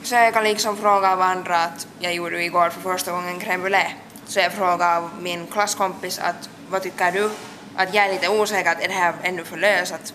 försöka 0.00 0.40
liksom 0.40 0.76
fråga 0.76 1.16
varandra 1.16 1.56
att 1.56 1.88
jag 1.98 2.14
gjorde 2.14 2.44
igår 2.44 2.70
för 2.70 2.80
första 2.80 3.12
gången 3.12 3.40
crème 3.40 3.62
brûlée. 3.62 3.90
Så 4.26 4.40
jag 4.40 4.52
frågade 4.52 5.08
min 5.20 5.46
klasskompis 5.46 6.18
att 6.18 6.48
vad 6.70 6.82
tycker 6.82 7.12
du? 7.12 7.30
Att 7.76 7.94
jag 7.94 8.04
är 8.04 8.12
lite 8.12 8.28
osäker, 8.28 8.72
att 8.72 8.82
är 8.82 8.88
det 8.88 8.94
här 8.94 9.14
ännu 9.22 9.44
för 9.44 9.56
löst? 9.56 9.92
Att, 9.92 10.14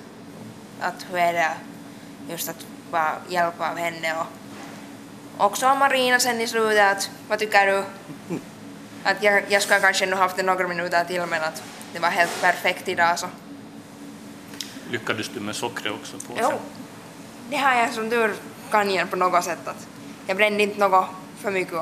att 0.81 1.05
hur 1.10 1.17
är 1.17 1.34
det 1.34 1.51
just 2.29 2.49
att 2.49 2.65
bara 2.91 3.15
hjälpa 3.29 3.71
av 3.71 3.77
henne 3.77 4.15
och 4.19 4.27
också 5.38 5.67
av 5.67 5.78
Marina 5.78 6.20
sen 6.20 6.41
i 6.41 6.48
slutet 6.48 6.98
att 6.98 7.10
vad 7.28 7.39
tycker 7.39 7.67
du? 7.67 7.84
Att 9.04 9.24
jag, 9.24 9.44
jag 9.50 9.62
skulle 9.62 9.80
kanske 9.80 10.06
nu 10.06 10.15
haft 10.15 10.44
några 10.44 10.67
minuter 10.67 11.04
till 11.04 11.22
men 11.30 11.44
att 11.44 11.63
det 11.94 12.00
var 12.00 12.10
helt 12.10 12.41
perfekt 12.41 12.88
idag 12.88 13.20
så. 13.20 13.28
Lyckades 14.91 15.30
du 15.30 15.39
med 15.39 15.56
sockret 15.56 15.94
också? 15.94 16.17
På 16.17 16.34
jo, 16.41 16.52
det 17.50 17.58
har 17.58 17.76
jag 17.76 17.94
som 17.94 18.10
tur 18.10 18.34
kan 18.72 18.89
igen 18.89 19.08
på 19.08 19.15
något 19.15 19.44
sätt. 19.44 19.67
Att 19.67 19.88
jag 20.28 20.38
brände 20.38 20.63
inte 20.63 20.80
något 20.80 21.06
för 21.41 21.52
mycket. 21.52 21.80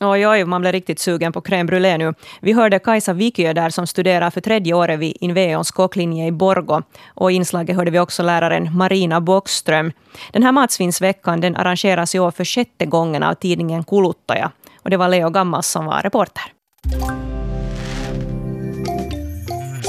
Oj, 0.00 0.26
oj, 0.26 0.44
man 0.44 0.60
blir 0.60 0.72
riktigt 0.72 0.98
sugen 0.98 1.32
på 1.32 1.40
crème 1.40 1.66
brûlée 1.66 1.98
nu. 1.98 2.14
Vi 2.40 2.52
hörde 2.52 2.78
Kajsa 2.78 3.12
Vikiö 3.12 3.52
där 3.52 3.70
som 3.70 3.86
studerar 3.86 4.30
för 4.30 4.40
tredje 4.40 4.74
året 4.74 4.98
vid 4.98 5.16
Inveons 5.20 5.70
kocklinje 5.70 6.26
i 6.26 6.32
Borgo. 6.32 6.82
Och 7.14 7.32
i 7.32 7.34
inslaget 7.34 7.76
hörde 7.76 7.90
vi 7.90 7.98
också 7.98 8.22
läraren 8.22 8.76
Marina 8.76 9.20
Bockström. 9.20 9.92
Den 10.32 10.42
här 10.42 10.52
matsvinnsveckan 10.52 11.40
den 11.40 11.56
arrangeras 11.56 12.14
i 12.14 12.18
år 12.18 12.30
för 12.30 12.44
sjätte 12.44 12.86
gången 12.86 13.22
av 13.22 13.34
tidningen 13.34 13.84
Kuluttaja. 13.84 14.50
Och 14.82 14.90
det 14.90 14.96
var 14.96 15.08
Leo 15.08 15.30
Gammas 15.30 15.68
som 15.68 15.86
var 15.86 16.02
reporter 16.02 16.44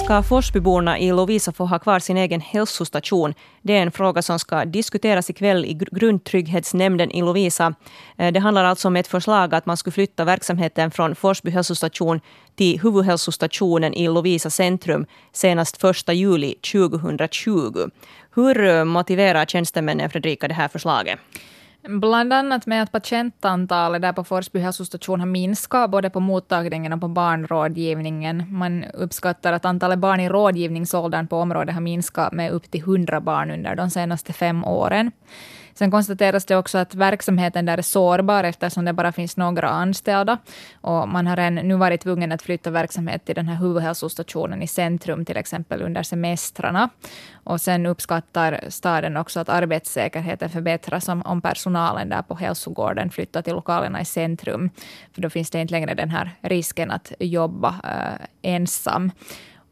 ska 0.07 0.23
Forsbyborna 0.23 0.99
i 0.99 1.11
Lovisa 1.11 1.51
få 1.51 1.65
ha 1.65 1.79
kvar 1.79 1.99
sin 1.99 2.17
egen 2.17 2.41
hälsostation? 2.41 3.33
Det 3.61 3.77
är 3.77 3.81
en 3.81 3.91
fråga 3.91 4.21
som 4.21 4.39
ska 4.39 4.65
diskuteras 4.65 5.29
ikväll 5.29 5.65
i 5.65 5.73
grundtrygghetsnämnden 5.73 7.11
i 7.11 7.21
Lovisa. 7.21 7.73
Eh, 8.17 8.31
det 8.31 8.39
handlar 8.39 8.63
alltså 8.63 8.87
om 8.87 8.95
ett 8.95 9.07
förslag 9.07 9.55
att 9.55 9.65
man 9.65 9.77
skulle 9.77 9.91
flytta 9.91 10.25
verksamheten 10.25 10.91
från 10.91 11.15
Forsby 11.15 11.51
hälsostation 11.51 12.21
till 12.55 12.79
huvudhälsostationen 12.81 13.93
i 13.93 14.07
Lovisa 14.07 14.49
centrum 14.49 15.05
senast 15.33 15.83
1 15.83 16.13
juli 16.13 16.55
2020. 16.73 17.89
Hur 18.35 18.65
eh, 18.65 18.83
motiverar 18.83 19.45
tjänstemännen 19.45 20.09
Fredrika 20.09 20.47
det 20.47 20.53
här 20.53 20.67
förslaget? 20.67 21.19
Bland 21.87 22.33
annat 22.33 22.65
med 22.65 22.83
att 22.83 22.91
patientantalet 22.91 24.01
där 24.01 24.13
på 24.13 24.23
Forsby 24.23 24.59
hälsostation 24.59 25.19
har 25.19 25.27
minskat, 25.27 25.91
både 25.91 26.09
på 26.09 26.19
mottagningen 26.19 26.93
och 26.93 27.01
på 27.01 27.07
barnrådgivningen. 27.07 28.43
Man 28.49 28.83
uppskattar 28.83 29.53
att 29.53 29.65
antalet 29.65 29.99
barn 29.99 30.19
i 30.19 30.29
rådgivningsåldern 30.29 31.27
på 31.27 31.37
området 31.37 31.73
har 31.73 31.81
minskat 31.81 32.33
med 32.33 32.51
upp 32.51 32.71
till 32.71 32.81
100 32.81 33.21
barn 33.21 33.51
under 33.51 33.75
de 33.75 33.89
senaste 33.89 34.33
fem 34.33 34.63
åren. 34.63 35.11
Sen 35.77 35.91
konstateras 35.91 36.45
det 36.45 36.55
också 36.55 36.77
att 36.77 36.95
verksamheten 36.95 37.65
där 37.65 37.77
är 37.77 37.81
sårbar 37.81 38.43
eftersom 38.43 38.85
det 38.85 38.93
bara 38.93 39.11
finns 39.11 39.37
några 39.37 39.69
anställda. 39.69 40.37
Och 40.81 41.09
man 41.09 41.27
har 41.27 41.37
än 41.37 41.55
nu 41.55 41.75
varit 41.75 42.01
tvungen 42.01 42.31
att 42.31 42.41
flytta 42.41 42.69
verksamhet 42.69 43.25
till 43.25 43.35
den 43.35 43.47
här 43.47 43.55
huvudhälsostationen 43.55 44.61
i 44.61 44.67
centrum, 44.67 45.25
till 45.25 45.37
exempel 45.37 45.81
under 45.81 46.03
semestrarna. 46.03 46.89
Och 47.33 47.61
sen 47.61 47.85
uppskattar 47.85 48.59
staden 48.69 49.17
också 49.17 49.39
att 49.39 49.49
arbetssäkerheten 49.49 50.49
förbättras 50.49 51.09
om, 51.09 51.21
om 51.21 51.41
personalen 51.41 52.09
där 52.09 52.21
på 52.21 52.35
hälsogården 52.35 53.09
flyttar 53.09 53.41
till 53.41 53.53
lokalerna 53.53 54.01
i 54.01 54.05
centrum. 54.05 54.69
För 55.13 55.21
då 55.21 55.29
finns 55.29 55.49
det 55.49 55.61
inte 55.61 55.71
längre 55.71 55.93
den 55.93 56.09
här 56.09 56.31
risken 56.41 56.91
att 56.91 57.13
jobba 57.19 57.75
eh, 57.83 58.25
ensam. 58.41 59.11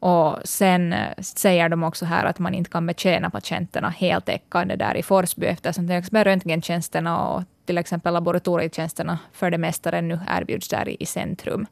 Och 0.06 0.38
sen 0.44 0.92
eh, 0.92 1.08
säger 1.18 1.68
de 1.68 1.82
också 1.84 2.04
här 2.04 2.24
att 2.24 2.38
man 2.38 2.54
inte 2.54 2.70
kan 2.70 2.86
betjäna 2.86 3.30
patienterna 3.30 3.88
heltäckande 3.88 4.76
där 4.76 4.96
i 4.96 5.02
Forsby 5.02 5.46
eftersom 5.46 5.86
till 5.86 5.96
exempel 5.96 6.24
röntgentjänsterna 6.24 7.28
och 7.28 7.42
till 7.64 7.78
exempel 7.78 8.14
laboratorietjänsterna 8.14 9.18
för 9.32 9.50
det 9.50 9.58
mesta 9.58 10.00
nu 10.00 10.20
erbjuds 10.28 10.68
där 10.68 11.02
i, 11.02 11.06
centrum. 11.06 11.66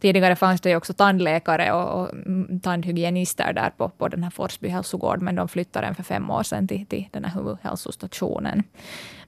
Tidigare 0.00 0.36
fanns 0.36 0.60
det 0.60 0.70
ju 0.70 0.76
också 0.76 0.92
tandläkare 0.92 1.72
och, 1.72 2.00
och 2.00 2.10
mm, 2.10 2.60
tandhygienister 2.60 3.52
där 3.52 3.70
på, 3.76 3.88
på 3.88 4.08
den 4.08 4.22
här 4.22 4.30
Forsby 4.30 4.68
hälsogård, 4.68 5.22
men 5.22 5.34
de 5.34 5.48
flyttade 5.48 5.86
den 5.86 5.94
för 5.94 6.02
fem 6.02 6.30
år 6.30 6.42
sedan 6.42 6.68
till, 6.68 6.86
till 6.86 7.08
den 7.10 7.24
här 7.24 7.34
huvudhälsostationen. 7.34 8.62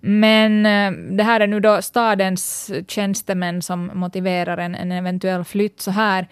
Men 0.00 0.66
eh, 0.66 1.16
det 1.16 1.22
här 1.22 1.40
är 1.40 1.46
nu 1.46 1.60
då 1.60 1.82
stadens 1.82 2.72
tjänstemän 2.88 3.62
som 3.62 3.90
motiverar 3.94 4.58
en, 4.58 4.74
en 4.74 4.92
eventuell 4.92 5.44
flytt 5.44 5.80
så 5.80 5.90
här. 5.90 6.28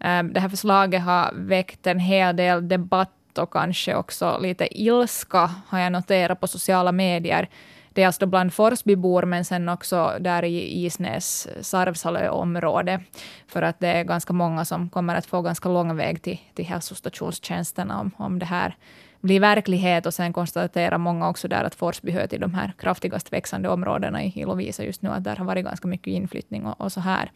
Ehm, 0.00 0.32
det 0.32 0.40
här 0.40 0.48
förslaget 0.48 1.02
har 1.02 1.32
väckt 1.34 1.86
en 1.86 1.98
hel 1.98 2.36
del 2.36 2.68
debatt 2.68 3.38
och 3.38 3.52
kanske 3.52 3.94
också 3.94 4.38
lite 4.40 4.80
ilska, 4.82 5.50
har 5.68 5.78
jag 5.78 5.92
noterat 5.92 6.40
på 6.40 6.46
sociala 6.46 6.92
medier. 6.92 7.48
Dels 7.92 8.18
då 8.18 8.26
bland 8.26 8.54
Forsbybor, 8.54 9.22
men 9.22 9.44
sen 9.44 9.68
också 9.68 10.16
där 10.20 10.44
i 10.44 10.84
Isnäs 10.84 11.48
Sarvsalöområde. 11.60 13.00
För 13.46 13.62
att 13.62 13.80
det 13.80 13.88
är 13.88 14.04
ganska 14.04 14.32
många 14.32 14.64
som 14.64 14.90
kommer 14.90 15.14
att 15.14 15.26
få 15.26 15.42
ganska 15.42 15.68
lång 15.68 15.96
väg 15.96 16.22
till, 16.22 16.38
till 16.54 16.64
hälsostationstjänsterna 16.64 18.00
om, 18.00 18.10
om 18.16 18.38
det 18.38 18.46
här 18.46 18.76
bli 19.20 19.38
verklighet 19.38 20.06
och 20.06 20.14
sen 20.14 20.32
konstaterar 20.32 20.98
många 20.98 21.28
också 21.28 21.48
där 21.48 21.64
att 21.64 21.74
Forsby 21.74 22.12
hör 22.12 22.26
till 22.26 22.40
de 22.40 22.54
här 22.54 22.72
kraftigast 22.78 23.32
växande 23.32 23.68
områdena 23.68 24.24
i, 24.24 24.44
Lovisa 24.44 24.84
just 24.84 25.02
nu, 25.02 25.08
att 25.08 25.24
där 25.24 25.36
har 25.36 25.44
varit 25.44 25.64
ganska 25.64 25.88
mycket 25.88 26.06
inflyttning 26.06 26.66
och, 26.66 26.80
och 26.80 26.92
så 26.92 27.00
här. 27.00 27.30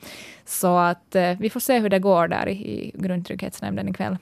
Så 0.45 0.79
att 0.79 1.15
eh, 1.15 1.39
vi 1.39 1.51
får 1.51 1.61
se 1.61 1.79
hur 1.79 1.89
det 1.89 1.99
går 1.99 2.29
där 2.29 2.49
i, 2.49 2.53
i 2.53 2.93
grundtrygghetsnämnden 2.95 3.89
ikväll. 3.89 4.17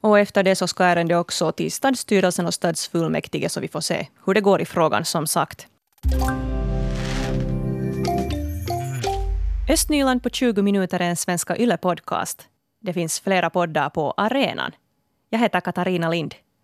Och 0.00 0.18
efter 0.18 0.42
det 0.42 0.56
så 0.56 0.68
ska 0.68 0.84
ärendet 0.84 1.16
också 1.16 1.52
till 1.52 1.72
stadsstyrelsen 1.72 2.46
och 2.46 2.54
stadsfullmäktige, 2.54 3.48
så 3.48 3.60
vi 3.60 3.68
får 3.68 3.80
se 3.80 4.06
hur 4.26 4.34
det 4.34 4.40
går 4.40 4.60
i 4.60 4.64
frågan 4.64 5.04
som 5.04 5.26
sagt. 5.26 5.66
Östnyland 9.68 10.22
på 10.22 10.30
20 10.30 10.62
minuter 10.62 11.00
är 11.00 11.08
en 11.08 11.16
Svenska 11.16 11.56
Yle-podcast. 11.56 12.42
Det 12.80 12.92
finns 12.92 13.20
flera 13.20 13.50
poddar 13.50 13.90
på 13.90 14.14
arenan. 14.16 14.72
Jag 15.30 15.38
heter 15.38 15.60
Katarina 15.60 16.10
Lind. 16.10 16.34